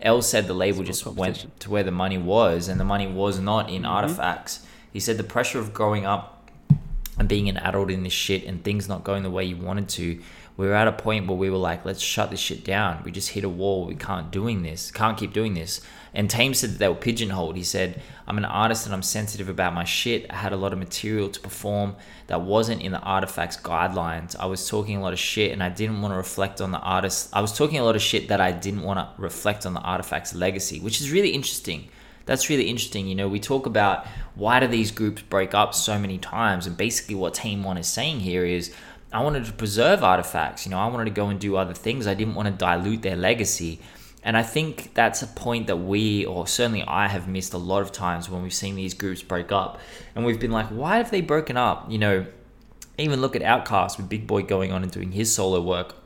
[0.00, 3.38] El said the label just went to where the money was, and the money was
[3.38, 3.92] not in Mm-hmm.
[3.92, 4.66] artifacts.
[4.92, 6.50] He said the pressure of growing up
[7.18, 9.88] and being an adult in this shit and things not going the way you wanted
[9.90, 10.20] to,
[10.56, 13.02] we were at a point where we were like, let's shut this shit down.
[13.04, 13.86] We just hit a wall.
[13.86, 14.90] We can't doing this.
[14.90, 15.80] Can't keep doing this.
[16.14, 17.56] And Tame said that they were pigeonholed.
[17.56, 20.26] He said, I'm an artist and I'm sensitive about my shit.
[20.30, 24.36] I had a lot of material to perform that wasn't in the artifacts guidelines.
[24.36, 26.80] I was talking a lot of shit and I didn't want to reflect on the
[26.80, 27.30] artist.
[27.32, 29.80] I was talking a lot of shit that I didn't want to reflect on the
[29.80, 31.88] artifacts legacy, which is really interesting.
[32.26, 33.06] That's really interesting.
[33.06, 36.66] You know, we talk about why do these groups break up so many times?
[36.66, 38.72] And basically, what Tame One is saying here is
[39.12, 40.64] I wanted to preserve artifacts.
[40.64, 42.06] You know, I wanted to go and do other things.
[42.06, 43.80] I didn't want to dilute their legacy.
[44.24, 47.82] And I think that's a point that we, or certainly I, have missed a lot
[47.82, 49.80] of times when we've seen these groups break up.
[50.14, 51.90] And we've been like, why have they broken up?
[51.90, 52.26] You know,
[52.98, 55.96] even look at OutKast with Big Boi going on and doing his solo work.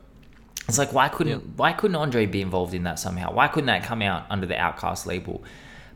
[0.69, 1.53] It's like why couldn't yeah.
[1.57, 3.33] why couldn't Andre be involved in that somehow?
[3.33, 5.45] Why couldn't that come out under the OutKast label?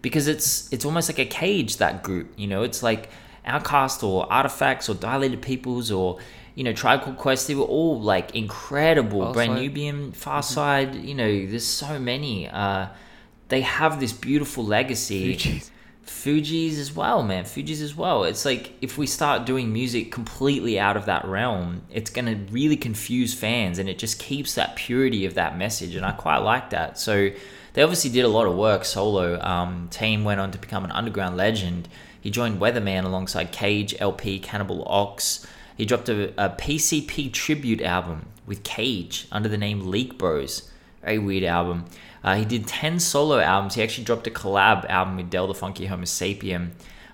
[0.02, 2.32] Because it's it's almost like a cage that group.
[2.36, 3.10] You know, it's like
[3.46, 6.18] OutKast or Artifacts or Dilated Peoples or
[6.54, 9.22] you know, Tribe Called Quest, they were all like incredible.
[9.22, 10.52] Far Brand Nubian, Far mm-hmm.
[10.52, 12.48] Side, you know, there's so many.
[12.48, 12.88] Uh,
[13.48, 15.36] they have this beautiful legacy.
[15.36, 15.70] Fugees.
[16.06, 17.44] Fugees as well, man.
[17.44, 18.24] Fugees as well.
[18.24, 22.52] It's like if we start doing music completely out of that realm, it's going to
[22.52, 25.94] really confuse fans and it just keeps that purity of that message.
[25.94, 26.98] And I quite like that.
[26.98, 27.30] So
[27.72, 29.40] they obviously did a lot of work solo.
[29.40, 31.88] Um, Tame went on to become an underground legend.
[32.20, 35.46] He joined Weatherman alongside Cage, El-P, Cannibal Ox.
[35.76, 40.70] He dropped a, a PCP tribute album with Cage under the name Leak Bros.
[41.02, 41.86] Very weird album.
[42.22, 43.74] Uh, he did 10 solo albums.
[43.74, 46.70] He actually dropped a collab album with Del the Funky Homosapien.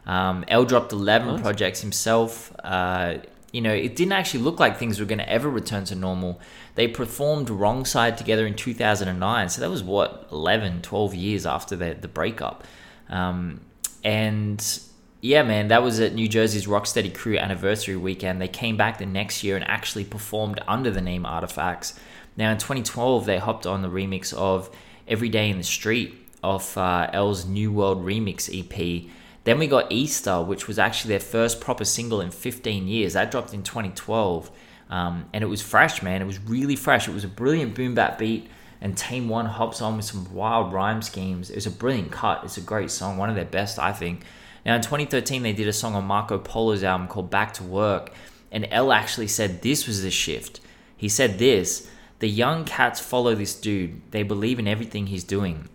[0.07, 1.43] Um, El dropped 11 nice.
[1.43, 2.53] projects himself.
[2.65, 3.19] Uh,
[3.53, 6.41] you know, it didn't actually look like things were going to ever return to normal.
[6.77, 9.49] They performed Wrong Side together in 2009.
[9.49, 12.65] So that was what, 11, 12 years after the, the breakup.
[13.09, 13.63] Um,
[14.05, 14.81] and
[15.23, 18.41] yeah, man, that was at New Jersey's Rocksteady Crew anniversary weekend.
[18.41, 21.99] They came back the next year and actually performed under the name Artifacts.
[22.37, 24.71] Now, in 2012, they hopped on the remix of
[25.09, 26.15] Every Day in the Street
[26.45, 29.11] off uh, El's New World Remix EP.
[29.45, 33.15] Then we got Easter, which was actually their first proper single in 15 years.
[33.15, 34.51] That dropped in 2012.
[34.89, 36.23] Um, and it was fresh, man.
[36.23, 37.09] It was really fresh.
[37.09, 38.49] It was a brilliant boom bap beat.
[38.81, 41.51] And Tame One hops on with some wild rhyme schemes.
[41.51, 42.43] It was a brilliant cut.
[42.45, 44.23] It's a great song, one of their best, I think.
[44.67, 48.13] Now, in 2013, they did a song on Marco Polo's album called Back to Work,
[48.51, 50.61] and El actually said this was the shift.
[50.97, 55.69] He said this The young cats follow this dude, they believe in everything he's doing.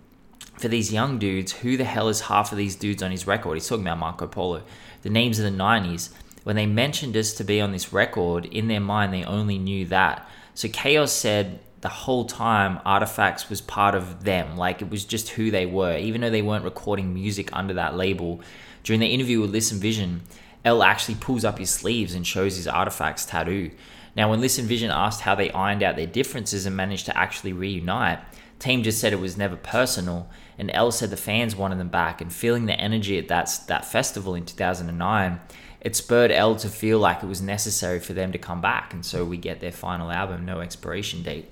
[0.57, 3.55] For these young dudes, who the hell is half of these dudes on his record?
[3.55, 4.61] He's talking about Marco Polo.
[5.01, 6.09] The names of the 90s.
[6.43, 9.85] When they mentioned us to be on this record, in their mind, they only knew
[9.87, 10.27] that.
[10.53, 14.57] So Chaos said the whole time Artifacts was part of them.
[14.57, 15.97] Like it was just who they were.
[15.97, 18.41] Even though they weren't recording music under that label,
[18.83, 20.21] during the interview with Listen Vision,
[20.63, 23.71] El actually pulls up his sleeves and shows his artifacts tattoo.
[24.15, 27.53] Now, when Listen Vision asked how they ironed out their differences and managed to actually
[27.53, 28.19] reunite,
[28.59, 32.21] Tame just said it was never personal, and El said the fans wanted them back.
[32.21, 35.39] And feeling the energy at that that festival in 2009,
[35.81, 39.05] it spurred El to feel like it was necessary for them to come back, and
[39.05, 41.51] so we get their final album, No Expiration Date.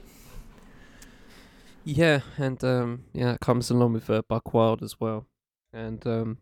[1.84, 5.26] Yeah, and um, yeah, it comes along with uh, Buckwild as well,
[5.74, 6.38] and um,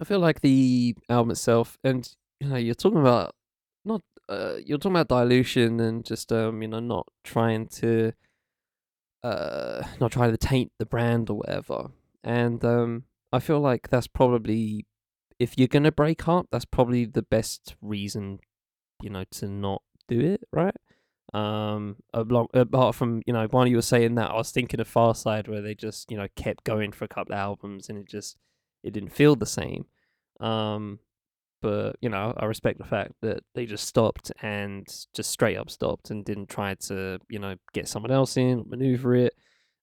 [0.00, 2.08] I feel like the album itself, and
[2.40, 3.34] you know, you're talking about
[3.84, 8.12] not uh, you're talking about dilution and just um, you know, not trying to
[9.22, 11.90] uh, not trying to taint the brand or whatever.
[12.22, 14.86] And um, I feel like that's probably
[15.38, 18.38] if you're gonna break up, that's probably the best reason,
[19.02, 20.74] you know, to not do it, right?
[21.32, 24.88] Um, along, apart from you know, while you were saying that, I was thinking of
[24.92, 28.08] Pharcyde, where they just you know kept going for a couple of albums, and it
[28.08, 28.36] just
[28.82, 29.86] it didn't feel the same.
[30.40, 31.00] Um,
[31.60, 35.70] but you know, I respect the fact that they just stopped and just straight up
[35.70, 39.34] stopped and didn't try to you know get someone else in, maneuver it.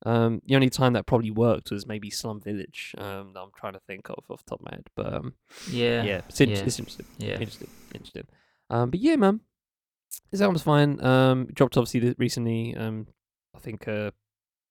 [0.06, 2.96] Um, the only time that probably worked was maybe Slum Village.
[2.98, 4.88] Um, that I'm trying to think of off the top of my head.
[4.96, 5.34] But um,
[5.70, 6.58] yeah, yeah, it's, in- yeah.
[6.58, 7.06] it's interesting.
[7.18, 8.28] Yeah, interesting, interesting.
[8.70, 9.42] Um, but yeah, man,
[10.32, 11.04] this album's fine.
[11.04, 12.76] Um, dropped obviously recently.
[12.76, 13.08] Um,
[13.56, 14.12] I think uh,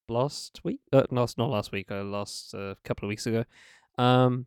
[0.09, 0.81] last week.
[0.93, 1.91] Uh, last not last week.
[1.91, 3.45] Uh, last uh, couple of weeks ago.
[3.99, 4.47] Um,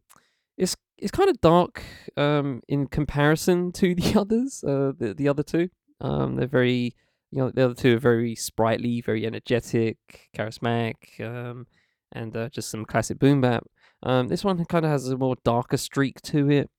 [0.58, 1.82] it's it's kind of dark
[2.18, 4.64] um in comparison to the others.
[4.64, 5.70] Uh, the the other two.
[6.02, 6.96] Um, they're very
[7.34, 9.98] you know the other two are very sprightly, very energetic,
[10.38, 11.66] charismatic, um,
[12.12, 13.66] and uh, just some classic boom bap.
[14.04, 16.70] Um, this one kind of has a more darker streak to it.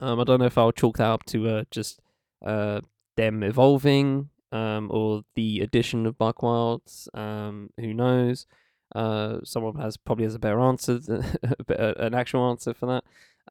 [0.00, 2.00] Um, I don't know if I'll chalk that up to uh just
[2.44, 2.80] uh
[3.16, 7.10] them evolving um or the addition of Buckwilds.
[7.12, 8.46] Um, who knows?
[8.94, 11.00] Uh, someone has probably has a better answer,
[11.68, 13.04] an actual answer for that.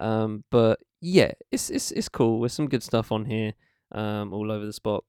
[0.03, 2.39] Um, but yeah, it's it's it's cool.
[2.41, 3.53] There's some good stuff on here,
[3.91, 5.03] um, all over the spot.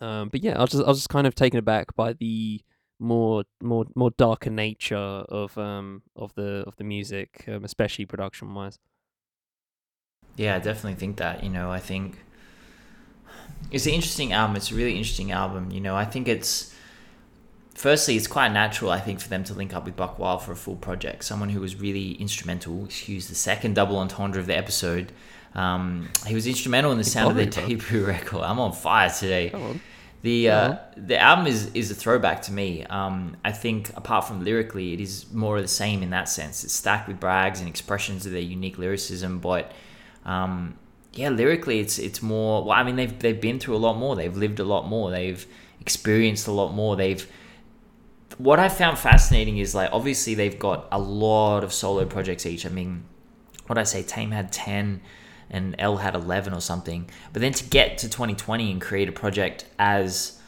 [0.00, 2.60] Um, but yeah, I was just I was just kind of taken aback by the
[2.98, 8.54] more more more darker nature of um of the of the music, um, especially production
[8.54, 8.78] wise.
[10.36, 11.44] Yeah, I definitely think that.
[11.44, 12.18] You know, I think
[13.70, 14.56] it's an interesting album.
[14.56, 15.70] It's a really interesting album.
[15.70, 16.74] You know, I think it's
[17.74, 20.56] firstly, it's quite natural, I think, for them to link up with Buckwild for a
[20.56, 21.24] full project.
[21.24, 22.84] Someone who was really instrumental.
[22.84, 25.12] Excuse the second double entendre of the episode.
[25.54, 28.42] Um, he was instrumental in the sound of their debut record.
[28.42, 29.50] I'm on fire today.
[29.52, 29.80] On.
[30.22, 32.82] The uh, the album is is a throwback to me.
[32.86, 36.64] Um, I think apart from lyrically, it is more of the same in that sense.
[36.64, 39.72] It's stacked with brags and expressions of their unique lyricism, but
[40.24, 40.78] um,
[41.12, 42.64] yeah, lyrically, it's it's more.
[42.64, 44.16] Well, I mean, they've they've been through a lot more.
[44.16, 45.10] They've lived a lot more.
[45.10, 45.46] They've
[45.80, 46.96] experienced a lot more.
[46.96, 47.30] They've
[48.38, 52.64] what I found fascinating is like obviously they've got a lot of solo projects each.
[52.64, 53.04] I mean,
[53.66, 55.02] what I say, Tame had ten
[55.50, 57.08] and El had eleven or something.
[57.32, 60.40] But then to get to 2020 and create a project as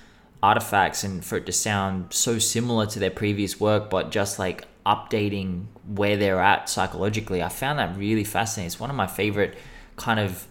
[0.43, 4.67] artifacts and for it to sound so similar to their previous work, but just like
[4.85, 8.67] updating where they're at psychologically, I found that really fascinating.
[8.67, 9.57] It's one of my favorite
[9.97, 10.47] kind of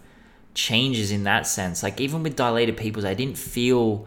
[0.54, 1.82] changes in that sense.
[1.82, 4.06] Like even with Dilated Peoples, I didn't feel,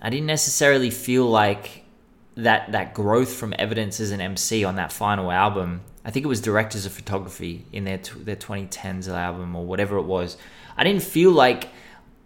[0.00, 1.84] I didn't necessarily feel like
[2.36, 5.82] that that growth from Evidence as an MC on that final album.
[6.04, 10.04] I think it was Directors of Photography in their their 2010s album or whatever it
[10.04, 10.36] was.
[10.76, 11.68] I didn't feel like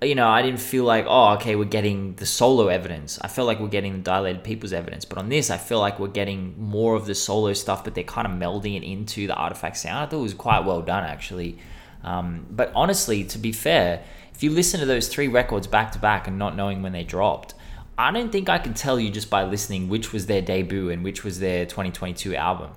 [0.02, 3.18] you know, I didn't feel like, oh, okay, we're getting the solo evidence.
[3.20, 5.04] I felt like we're getting the dilated people's evidence.
[5.04, 8.04] But on this, I feel like we're getting more of the solo stuff, but they're
[8.04, 9.98] kind of melding it into the artifact sound.
[9.98, 11.58] I thought it was quite well done, actually.
[12.02, 14.02] Um, but honestly, to be fair,
[14.34, 17.04] if you listen to those three records back to back and not knowing when they
[17.04, 17.54] dropped,
[17.96, 21.04] I don't think I can tell you just by listening which was their debut and
[21.04, 22.70] which was their 2022 album.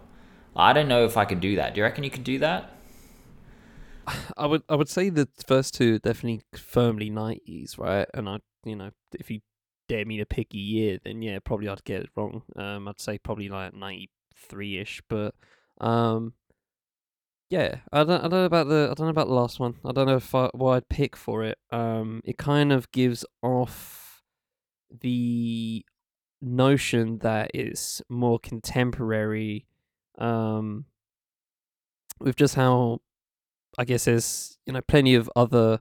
[0.56, 1.74] I don't know if I could do that.
[1.74, 2.72] Do you reckon you could do that?
[4.38, 8.08] I would I would say the first two definitely firmly nineties, right?
[8.14, 9.42] And I you know, if you
[9.88, 12.44] dare me to pick a year, then yeah, probably I'd get it wrong.
[12.56, 15.36] Um I'd say probably like ninety three ish, but
[15.82, 16.34] um
[17.50, 19.76] yeah, I don't I don't know about the I don't know about the last one.
[19.86, 21.58] I don't know if I, what I'd pick for it.
[21.72, 24.24] Um it kind of gives off
[25.02, 25.86] the
[26.42, 29.66] notion that it's more contemporary
[30.18, 30.86] um
[32.20, 33.02] with just how
[33.78, 35.80] I guess there's you know plenty of other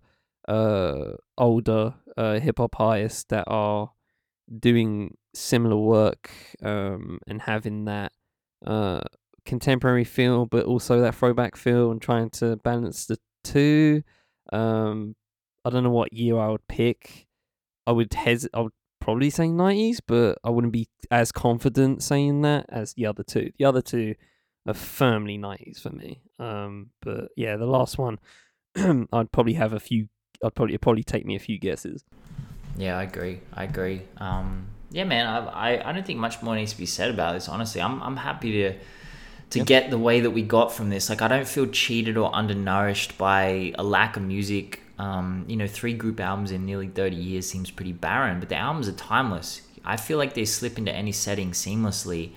[0.49, 3.93] uh, older uh, hip hop artists that are
[4.59, 6.31] doing similar work
[6.63, 8.13] um, and having that
[8.67, 9.01] uh,
[9.45, 14.03] contemporary feel, but also that throwback feel, and trying to balance the two.
[14.53, 15.17] Um,
[15.65, 17.27] I don't know what year I would pick.
[17.87, 18.73] I would hes- I would
[19.05, 23.51] probably say nineties, but I wouldn't be as confident saying that as the other two.
[23.59, 24.15] The other two
[24.67, 26.23] are firmly nineties for me.
[26.39, 28.19] Um, but yeah, the last one,
[28.77, 30.09] I'd probably have a few.
[30.43, 32.03] I'd probably probably take me a few guesses.
[32.79, 33.41] Yeah, I agree.
[33.53, 34.03] I agree.
[34.17, 35.27] Um, yeah, man.
[35.27, 37.47] I, I I don't think much more needs to be said about this.
[37.47, 38.79] Honestly, I'm I'm happy to
[39.51, 39.67] to yep.
[39.67, 41.11] get the way that we got from this.
[41.11, 44.81] Like, I don't feel cheated or undernourished by a lack of music.
[44.99, 48.57] Um, you know, three group albums in nearly 30 years seems pretty barren, but the
[48.57, 49.63] albums are timeless.
[49.85, 52.33] I feel like they slip into any setting seamlessly.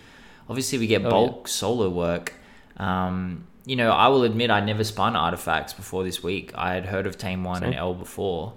[0.49, 1.49] Obviously, we get oh, bulk yeah.
[1.49, 2.34] solo work.
[2.78, 6.51] Um, you know, I will admit I never spun artifacts before this week.
[6.55, 8.53] I had heard of Tame One and El before,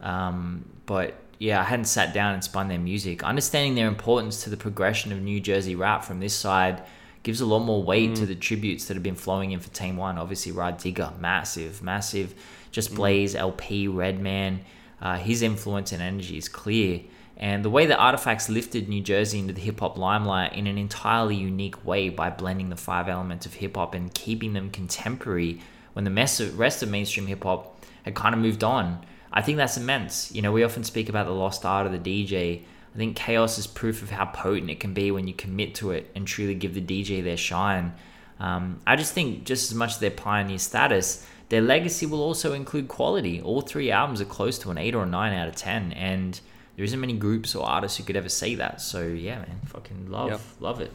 [0.00, 3.22] um, but yeah, I hadn't sat down and spun their music.
[3.22, 6.82] Understanding their importance to the progression of New Jersey rap from this side
[7.22, 8.16] gives a lot more weight mm.
[8.16, 10.18] to the tributes that have been flowing in for Tame One.
[10.18, 12.34] Obviously, Rah Digga, massive, massive.
[12.70, 12.96] Just mm.
[12.96, 14.60] Blaze, LP, Redman.
[15.00, 17.00] Uh, his influence and energy is clear.
[17.36, 20.76] And the way that Artifacts lifted New Jersey into the hip hop limelight in an
[20.76, 25.60] entirely unique way by blending the five elements of hip hop and keeping them contemporary
[25.92, 29.04] when the rest of mainstream hip hop had kind of moved on.
[29.32, 30.32] I think that's immense.
[30.34, 32.62] You know, we often speak about the lost art of the DJ.
[32.94, 35.92] I think Kaos is proof of how potent it can be when you commit to
[35.92, 37.94] it and truly give the DJ their shine.
[38.40, 42.52] Um, I just think, just as much as their pioneer status, their legacy will also
[42.52, 43.40] include quality.
[43.40, 45.92] All three albums are close to an 8 or a 9 out of 10.
[45.92, 46.40] And
[46.76, 48.80] there isn't many groups or artists who could ever say that.
[48.80, 50.40] So yeah, man, fucking love, yep.
[50.60, 50.92] love it.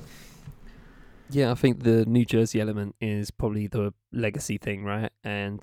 [1.30, 5.12] Yeah, I think the New Jersey element is probably the legacy thing, right?
[5.24, 5.60] And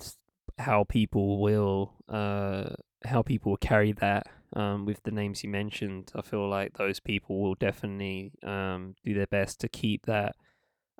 [0.57, 2.71] how people will, uh,
[3.05, 6.11] how people will carry that um, with the names you mentioned.
[6.15, 10.35] I feel like those people will definitely um, do their best to keep that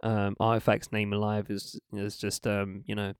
[0.04, 1.50] um, artifacts name alive.
[1.50, 3.14] Is is just um, you know,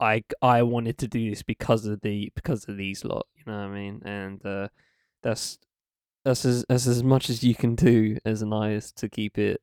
[0.00, 3.26] I I wanted to do this because of the because of these lot.
[3.36, 4.02] You know what I mean?
[4.04, 4.68] And uh,
[5.22, 5.58] that's
[6.24, 9.60] that's as that's as much as you can do as an artist to keep it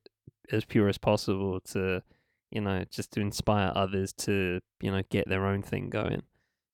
[0.50, 2.02] as pure as possible to
[2.52, 6.22] you know, just to inspire others to, you know, get their own thing going.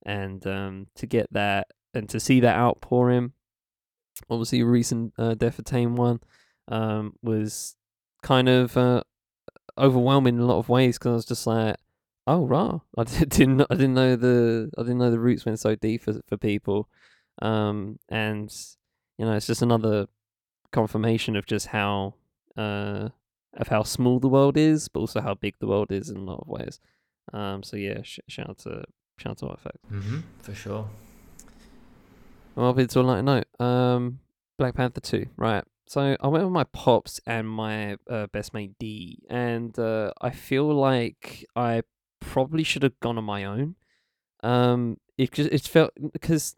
[0.05, 3.33] And um, to get that and to see that outpouring,
[4.29, 6.21] obviously, a recent uh, Death of Tame one
[6.67, 7.77] um, was
[8.23, 9.03] kind of uh,
[9.79, 11.77] overwhelming in a lot of ways because I was just like,
[12.29, 15.75] oh, rah, I didn't, I didn't know the, I didn't know the roots went so
[15.75, 16.89] deep for for people,
[17.43, 18.55] um, and
[19.17, 20.07] you know, it's just another
[20.71, 22.15] confirmation of just how
[22.57, 23.09] uh
[23.57, 26.21] of how small the world is, but also how big the world is in a
[26.21, 26.81] lot of ways.
[27.33, 28.85] Um, so yeah, sh- shout out to
[29.17, 29.79] shout out to Effect.
[29.91, 30.89] Mm-hmm, for sure.
[32.55, 33.47] Well, it's all light note.
[33.61, 34.21] Um,
[34.59, 35.65] Black Panther two, right?
[35.87, 40.31] So I went with my pops and my uh, best mate D, and uh, I
[40.31, 41.83] feel like I
[42.29, 43.77] probably should have gone on my own.
[44.43, 46.57] Um, it just it felt because,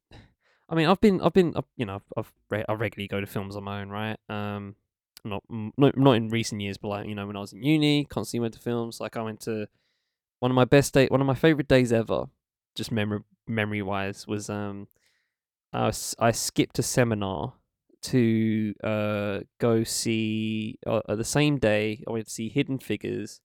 [0.69, 3.27] I mean, I've been I've been you know I've, I've re- I regularly go to
[3.27, 4.19] films on my own, right?
[4.29, 4.75] Um,
[5.25, 8.05] not not not in recent years, but like you know when I was in uni,
[8.05, 9.01] constantly went to films.
[9.01, 9.69] Like I went to
[10.41, 12.27] one of my best day, one of my favorite days ever,
[12.75, 14.89] just memory memory wise, was um,
[15.73, 17.55] I was, I skipped a seminar
[18.03, 22.03] to uh go see uh, uh, the same day.
[22.09, 23.41] I went to see Hidden Figures,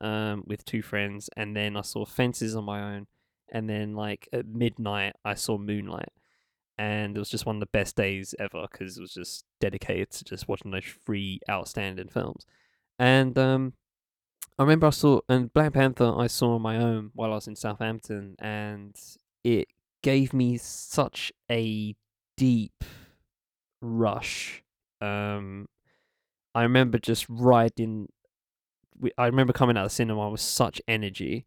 [0.00, 3.06] um, with two friends, and then I saw Fences on my own,
[3.50, 6.10] and then like at midnight I saw Moonlight
[6.80, 10.10] and it was just one of the best days ever because it was just dedicated
[10.10, 12.46] to just watching those three outstanding films.
[12.98, 13.74] And um,
[14.58, 17.46] I remember I saw and Black Panther I saw on my own while I was
[17.46, 18.96] in Southampton, and
[19.44, 19.68] it
[20.02, 21.94] gave me such a
[22.38, 22.82] deep
[23.82, 24.62] rush.
[25.02, 25.66] Um,
[26.54, 28.08] I remember just riding.
[29.16, 31.46] I remember coming out of the cinema with such energy.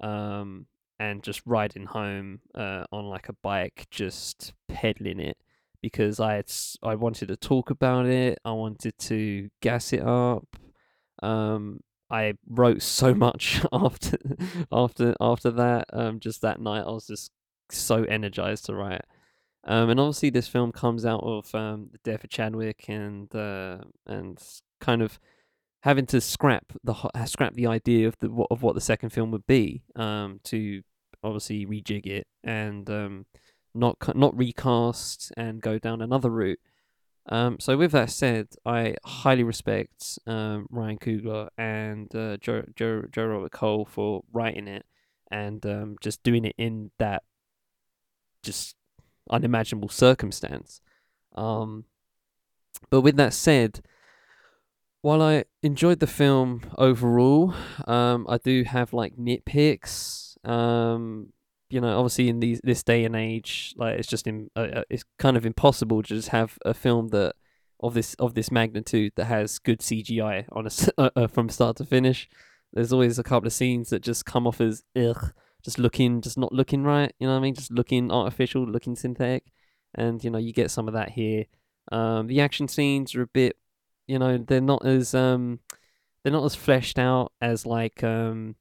[0.00, 0.66] Um,
[1.00, 5.38] and just riding home uh, on like a bike, just pedaling it
[5.80, 8.38] because I had, I wanted to talk about it.
[8.44, 10.44] I wanted to gas it up.
[11.22, 11.80] Um,
[12.10, 14.18] I wrote so much after
[14.70, 15.86] after after that.
[15.92, 17.32] Um, just that night, I was just
[17.70, 19.04] so energized to write.
[19.64, 23.78] Um, and obviously, this film comes out of um, the death of Chadwick and uh,
[24.06, 24.38] and
[24.80, 25.18] kind of
[25.82, 26.94] having to scrap the
[27.26, 30.82] scrap the idea of the of what the second film would be um, to
[31.22, 33.26] obviously rejig it and um,
[33.74, 36.60] not not recast and go down another route.
[37.26, 43.04] Um, so with that said, I highly respect um, Ryan Coogler and uh, Joe, Joe
[43.12, 44.84] Joe Robert Cole for writing it
[45.30, 47.22] and um, just doing it in that
[48.42, 48.74] just
[49.30, 50.80] unimaginable circumstance.
[51.36, 51.84] Um,
[52.88, 53.80] but with that said,
[55.02, 57.54] while I enjoyed the film overall,
[57.86, 61.32] um, I do have like nitpicks um,
[61.70, 64.82] you know, obviously in these this day and age, like it's just in, uh, uh,
[64.90, 67.34] it's kind of impossible to just have a film that
[67.78, 70.70] of this of this magnitude that has good CGI on a,
[71.00, 72.28] uh, uh, from start to finish.
[72.72, 75.32] There's always a couple of scenes that just come off as ugh,
[75.64, 77.12] just looking, just not looking right.
[77.18, 77.54] You know what I mean?
[77.54, 79.44] Just looking artificial, looking synthetic,
[79.94, 81.44] and you know you get some of that here.
[81.92, 83.56] Um, the action scenes are a bit,
[84.10, 85.60] you know, they're not as um,
[86.22, 88.56] they're not as fleshed out as like um,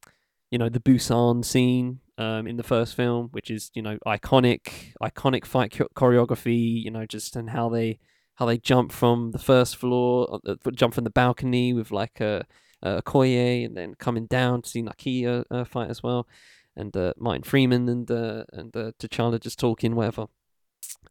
[0.52, 4.94] you know the Busan scene um, in the first film, which is you know iconic,
[5.02, 6.84] iconic fight choreography.
[6.84, 7.98] You know just and how they
[8.36, 12.46] how they jump from the first floor, uh, jump from the balcony with like a,
[12.84, 16.28] a and then coming down to see Nakia uh, fight as well,
[16.76, 20.28] and uh, Martin Freeman and uh, and uh, T'Challa just talking whatever.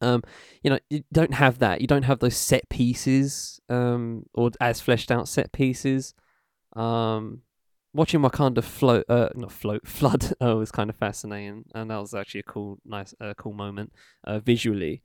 [0.00, 0.22] Um,
[0.62, 1.80] you know, you don't have that.
[1.80, 6.14] You don't have those set pieces, um, or as fleshed out set pieces.
[6.74, 7.42] Um,
[7.92, 12.14] watching Wakanda float, uh, not float, flood, uh, was kind of fascinating, and that was
[12.14, 13.92] actually a cool, nice, uh, cool moment,
[14.24, 15.02] uh, visually.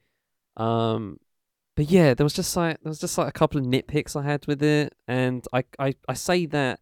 [0.57, 1.19] Um,
[1.75, 4.23] but yeah, there was just like there was just like a couple of nitpicks I
[4.23, 6.79] had with it, and I, I, I say that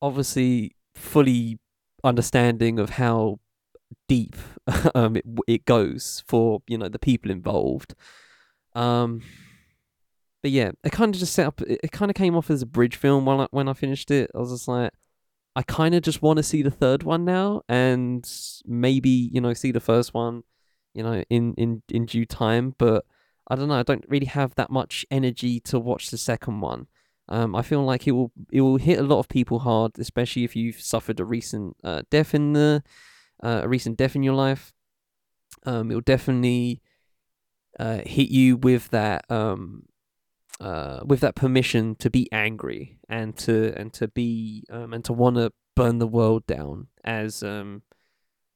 [0.00, 1.58] obviously fully
[2.02, 3.40] understanding of how
[4.08, 4.36] deep
[4.94, 7.94] um it it goes for you know the people involved.
[8.74, 9.22] Um,
[10.42, 11.60] but yeah, it kind of just set up.
[11.62, 14.10] It, it kind of came off as a bridge film when I when I finished
[14.10, 14.30] it.
[14.34, 14.92] I was just like,
[15.56, 18.24] I kind of just want to see the third one now, and
[18.64, 20.44] maybe you know see the first one,
[20.94, 22.74] you know, in in in due time.
[22.78, 23.04] But
[23.48, 23.78] I don't know.
[23.78, 26.86] I don't really have that much energy to watch the second one.
[27.28, 30.44] Um, I feel like it will it will hit a lot of people hard, especially
[30.44, 32.84] if you've suffered a recent uh, death in the
[33.42, 34.72] uh, a recent death in your life.
[35.64, 36.82] Um, it will definitely
[37.78, 39.84] uh, hit you with that um,
[40.60, 45.12] uh, with that permission to be angry and to and to be um, and to
[45.12, 47.82] want to burn the world down as um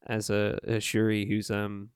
[0.07, 1.90] as a, a Shuri who's um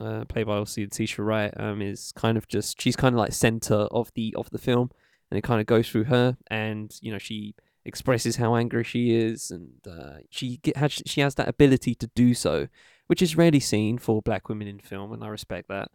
[0.00, 3.32] uh, played by obviously Letitia Wright um is kind of just she's kind of like
[3.32, 4.90] center of the of the film
[5.30, 7.54] and it kind of goes through her and you know she
[7.86, 12.06] expresses how angry she is, and uh, she get, has she has that ability to
[12.14, 12.68] do so,
[13.06, 15.90] which is rarely seen for black women in film, and I respect that.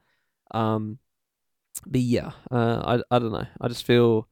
[0.52, 1.00] Um,
[1.86, 3.48] but yeah, uh, I I don't know.
[3.60, 4.28] I just feel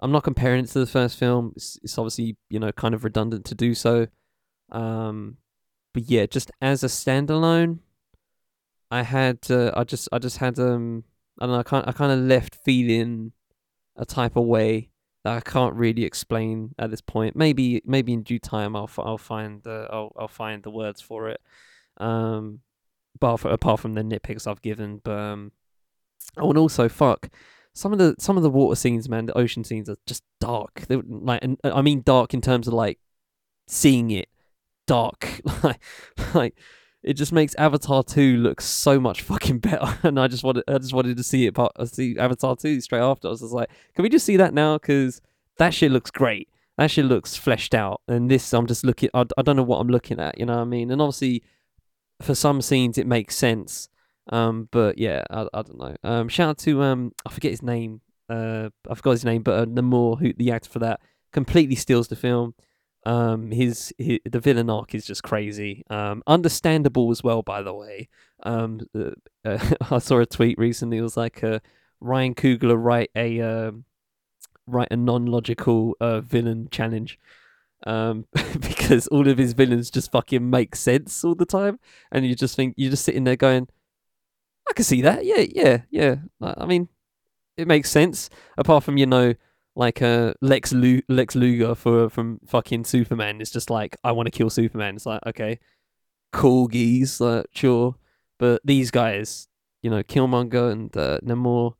[0.00, 1.52] I'm not comparing it to the first film.
[1.56, 4.08] It's, it's obviously you know kind of redundant to do so.
[4.70, 5.38] Um,
[5.92, 7.78] but yeah, just as a standalone,
[8.90, 11.04] I had uh, I just I just had um
[11.40, 13.32] I don't know I kind I kind of left feeling
[13.96, 14.90] a type of way
[15.24, 17.34] that I can't really explain at this point.
[17.34, 21.28] Maybe maybe in due time I'll I'll find uh, I'll I'll find the words for
[21.28, 21.40] it.
[21.96, 22.60] Um,
[23.16, 25.52] apart from, apart from the nitpicks I've given, but um,
[26.36, 27.30] oh, and also fuck
[27.74, 30.84] some of the some of the water scenes, man, the ocean scenes are just dark.
[30.88, 32.98] They like, and I mean dark in terms of like
[33.66, 34.28] seeing it
[34.86, 35.82] dark, like
[36.34, 36.54] like
[37.04, 39.98] it just makes Avatar two look so much fucking better.
[40.02, 42.80] And I just wanted, I just wanted to see it, but uh, see Avatar two
[42.80, 43.28] straight after.
[43.28, 44.78] I was just like, can we just see that now?
[44.78, 45.20] Because
[45.58, 46.48] that shit looks great.
[46.78, 48.00] That shit looks fleshed out.
[48.08, 49.10] And this, I'm just looking.
[49.14, 50.38] I, I don't know what I'm looking at.
[50.38, 50.90] You know what I mean?
[50.90, 51.42] And obviously,
[52.20, 53.88] for some scenes, it makes sense.
[54.30, 55.96] Um, but yeah, I, I don't know.
[56.02, 58.00] Um, shout out to um, I forget his name.
[58.28, 61.00] Uh, I forgot his name, but uh, Namor, who the actor for that,
[61.32, 62.54] completely steals the film.
[63.06, 65.84] Um, his, his the villain arc is just crazy.
[65.90, 68.08] Um, understandable as well, by the way.
[68.42, 69.10] Um, uh,
[69.44, 69.58] uh,
[69.90, 70.98] I saw a tweet recently.
[70.98, 71.60] It was like uh,
[72.00, 73.72] Ryan Coogler write a uh,
[74.66, 77.18] write a non logical uh, villain challenge.
[77.86, 78.26] Um,
[78.60, 81.78] because all of his villains just fucking make sense all the time,
[82.10, 83.68] and you just think you're just sitting there going,
[84.68, 86.88] "I can see that, yeah, yeah, yeah." I mean,
[87.56, 88.30] it makes sense.
[88.56, 89.34] Apart from you know,
[89.76, 93.40] like uh, Lex Lu- Lex Luger for from fucking Superman.
[93.40, 94.96] It's just like I want to kill Superman.
[94.96, 95.58] It's like okay,
[96.32, 97.96] cool geese, like sure,
[98.38, 99.48] but these guys,
[99.82, 101.74] you know, Killmonger and uh, Namor,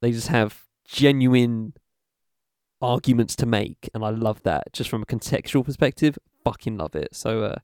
[0.00, 1.74] they just have genuine
[2.82, 4.72] arguments to make, and I love that.
[4.72, 7.14] Just from a contextual perspective, fucking love it.
[7.14, 7.56] So, uh,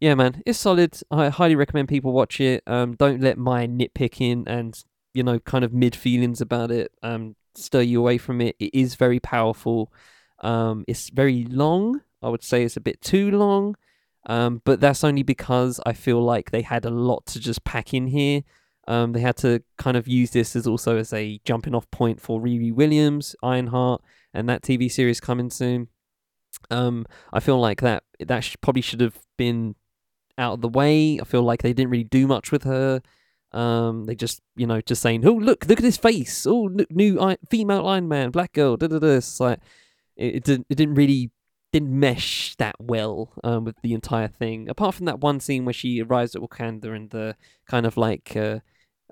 [0.00, 1.00] yeah, man, it's solid.
[1.10, 2.62] I highly recommend people watch it.
[2.66, 4.82] Um, don't let my nitpicking and
[5.14, 8.56] you know, kind of mid feelings about it um stir you away from it.
[8.58, 9.92] It is very powerful.
[10.40, 12.02] Um, it's very long.
[12.22, 13.76] I would say it's a bit too long.
[14.26, 17.94] Um, but that's only because I feel like they had a lot to just pack
[17.94, 18.42] in here.
[18.86, 22.20] Um, they had to kind of use this as also as a jumping off point
[22.20, 24.02] for Riri Williams, Ironheart,
[24.32, 25.88] and that TV series coming soon.
[26.70, 29.74] Um, I feel like that that sh- probably should have been
[30.38, 31.20] out of the way.
[31.20, 33.02] I feel like they didn't really do much with her.
[33.52, 36.46] Um, they just, you know, just saying, "Oh, look, look at his face!
[36.46, 39.16] Oh, new I- female Iron Man, black girl." Da da da.
[39.16, 39.60] It's like
[40.16, 41.30] it, it didn't, it didn't really
[41.72, 44.68] didn't mesh that well um, with the entire thing.
[44.68, 48.36] Apart from that one scene where she arrives at Wakanda and the kind of like
[48.36, 48.60] uh,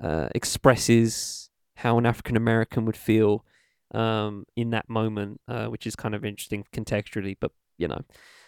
[0.02, 3.44] uh, expresses how an African American would feel
[3.94, 7.36] um, in that moment, uh, which is kind of interesting contextually.
[7.38, 8.02] But you know,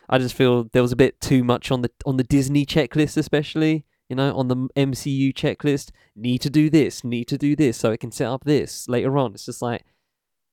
[0.08, 3.16] I just feel there was a bit too much on the on the Disney checklist,
[3.16, 7.76] especially you know, on the MCU checklist, need to do this, need to do this,
[7.76, 9.34] so it can set up this later on.
[9.34, 9.84] It's just like,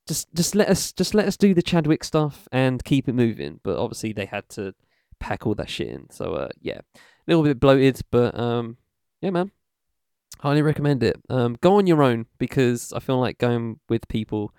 [0.06, 3.60] just just let us just let us do the Chadwick stuff and keep it moving.
[3.62, 4.74] But obviously they had to
[5.18, 6.10] pack all that shit in.
[6.10, 8.76] So uh, yeah, a little bit bloated, but um,
[9.20, 9.50] yeah, man,
[10.40, 11.16] highly recommend it.
[11.28, 14.52] Um, go on your own because I feel like going with people.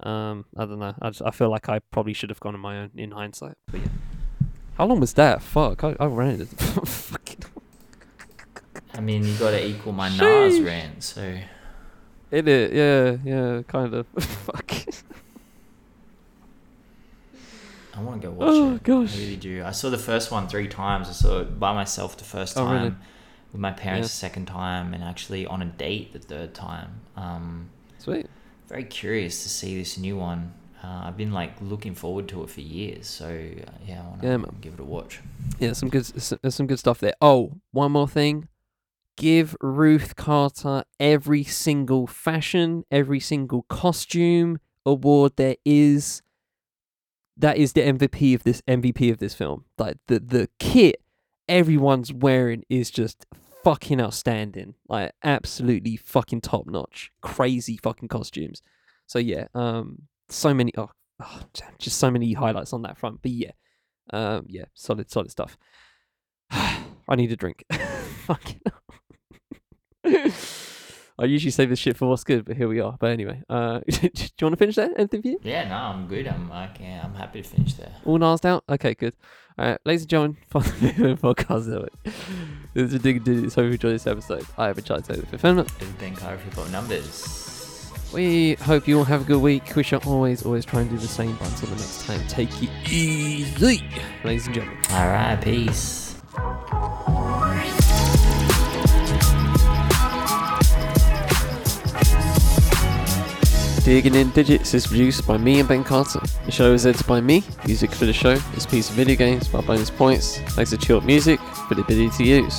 [0.00, 0.94] Um, I don't know.
[1.00, 3.54] I just, I feel like I probably should have gone on my own in hindsight.
[3.70, 3.86] But yeah,
[4.76, 5.40] how long was that?
[5.40, 6.48] Fuck, I, I ran it.
[8.96, 10.18] I mean, you got to equal my Nas
[10.58, 10.64] Sheesh.
[10.66, 11.38] rant, so
[12.30, 14.06] it, yeah, yeah, kind of.
[14.18, 14.72] Fuck.
[17.94, 18.50] I want to go watch it.
[18.50, 18.82] Oh, it.
[18.82, 19.16] gosh.
[19.16, 19.64] I really do.
[19.64, 21.08] I saw the first one three times.
[21.08, 22.94] I saw it by myself the first time, Oh, really?
[23.52, 24.08] with my parents Yeah.
[24.08, 27.00] the second time, and actually on a date the third time.
[27.16, 28.26] Um, Sweet.
[28.68, 30.52] very curious to see this new one.
[30.84, 34.22] Uh, I've been like looking forward to it for years, so uh, yeah, I want
[34.22, 35.20] to Yeah, give it a watch.
[35.58, 36.04] Yeah, some good,
[36.52, 37.14] some good stuff there.
[37.22, 38.48] Oh, one more thing.
[39.16, 46.22] Give Ruth Carter every single fashion, every single costume award there is.
[47.38, 49.64] That is the MVP of this MVP of this film.
[49.78, 51.02] Like the the kit
[51.48, 53.26] everyone's wearing is just
[53.64, 54.74] fucking outstanding.
[54.88, 57.10] Like absolutely fucking top notch.
[57.20, 58.62] Crazy fucking costumes.
[59.06, 60.90] So yeah, um so many oh,
[61.22, 61.42] oh
[61.78, 63.20] just so many highlights on that front.
[63.22, 63.52] But yeah.
[64.12, 65.58] Um, yeah, solid, solid stuff.
[66.50, 67.64] I need a drink.
[68.26, 68.60] Fucking.
[71.18, 72.96] I usually save this shit for what's good, but here we are.
[73.00, 74.90] But anyway, uh, do you want to finish there?
[74.98, 75.40] Anything for you?
[75.42, 76.28] Yeah, no, I'm good.
[76.28, 77.92] I'm yeah, I'm happy to finish there.
[78.04, 78.64] All narsed out?
[78.68, 79.14] Okay, good.
[79.58, 81.68] All right, ladies and gentlemen, on the podcast.
[81.68, 81.92] Network.
[82.74, 83.24] This is a Dig.
[83.24, 84.44] Hope you enjoyed this episode.
[84.58, 85.70] I have a child to the fulfillment.
[85.80, 87.90] Everything covered for numbers.
[88.12, 89.74] We hope you all have a good week.
[89.74, 91.34] We shall always, always try and do the same.
[91.36, 93.82] But until the next time, take it easy,
[94.22, 94.82] ladies and gentlemen.
[94.90, 96.14] All right, peace.
[103.86, 106.18] Digging in Digits is produced by me and Ben Carter.
[106.44, 107.44] The show is edited by me.
[107.68, 110.38] Music for the show is piece of video games by bonus points.
[110.38, 111.38] Thanks to Chill Music
[111.68, 112.56] for the ability to use.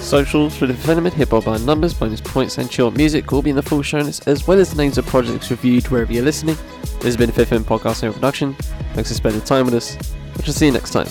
[0.00, 3.50] Socials for the Venom Hip Hop by numbers, bonus points, and Chill Music will be
[3.50, 6.24] in the full show notes, as well as the names of projects reviewed wherever you're
[6.24, 6.56] listening.
[6.94, 8.54] This has been Fifth M Podcast and Production.
[8.94, 9.96] Thanks for spending time with us.
[10.38, 11.06] We shall see you next time.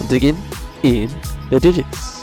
[0.00, 0.36] on Digging
[0.82, 1.08] in
[1.50, 2.19] the Digits.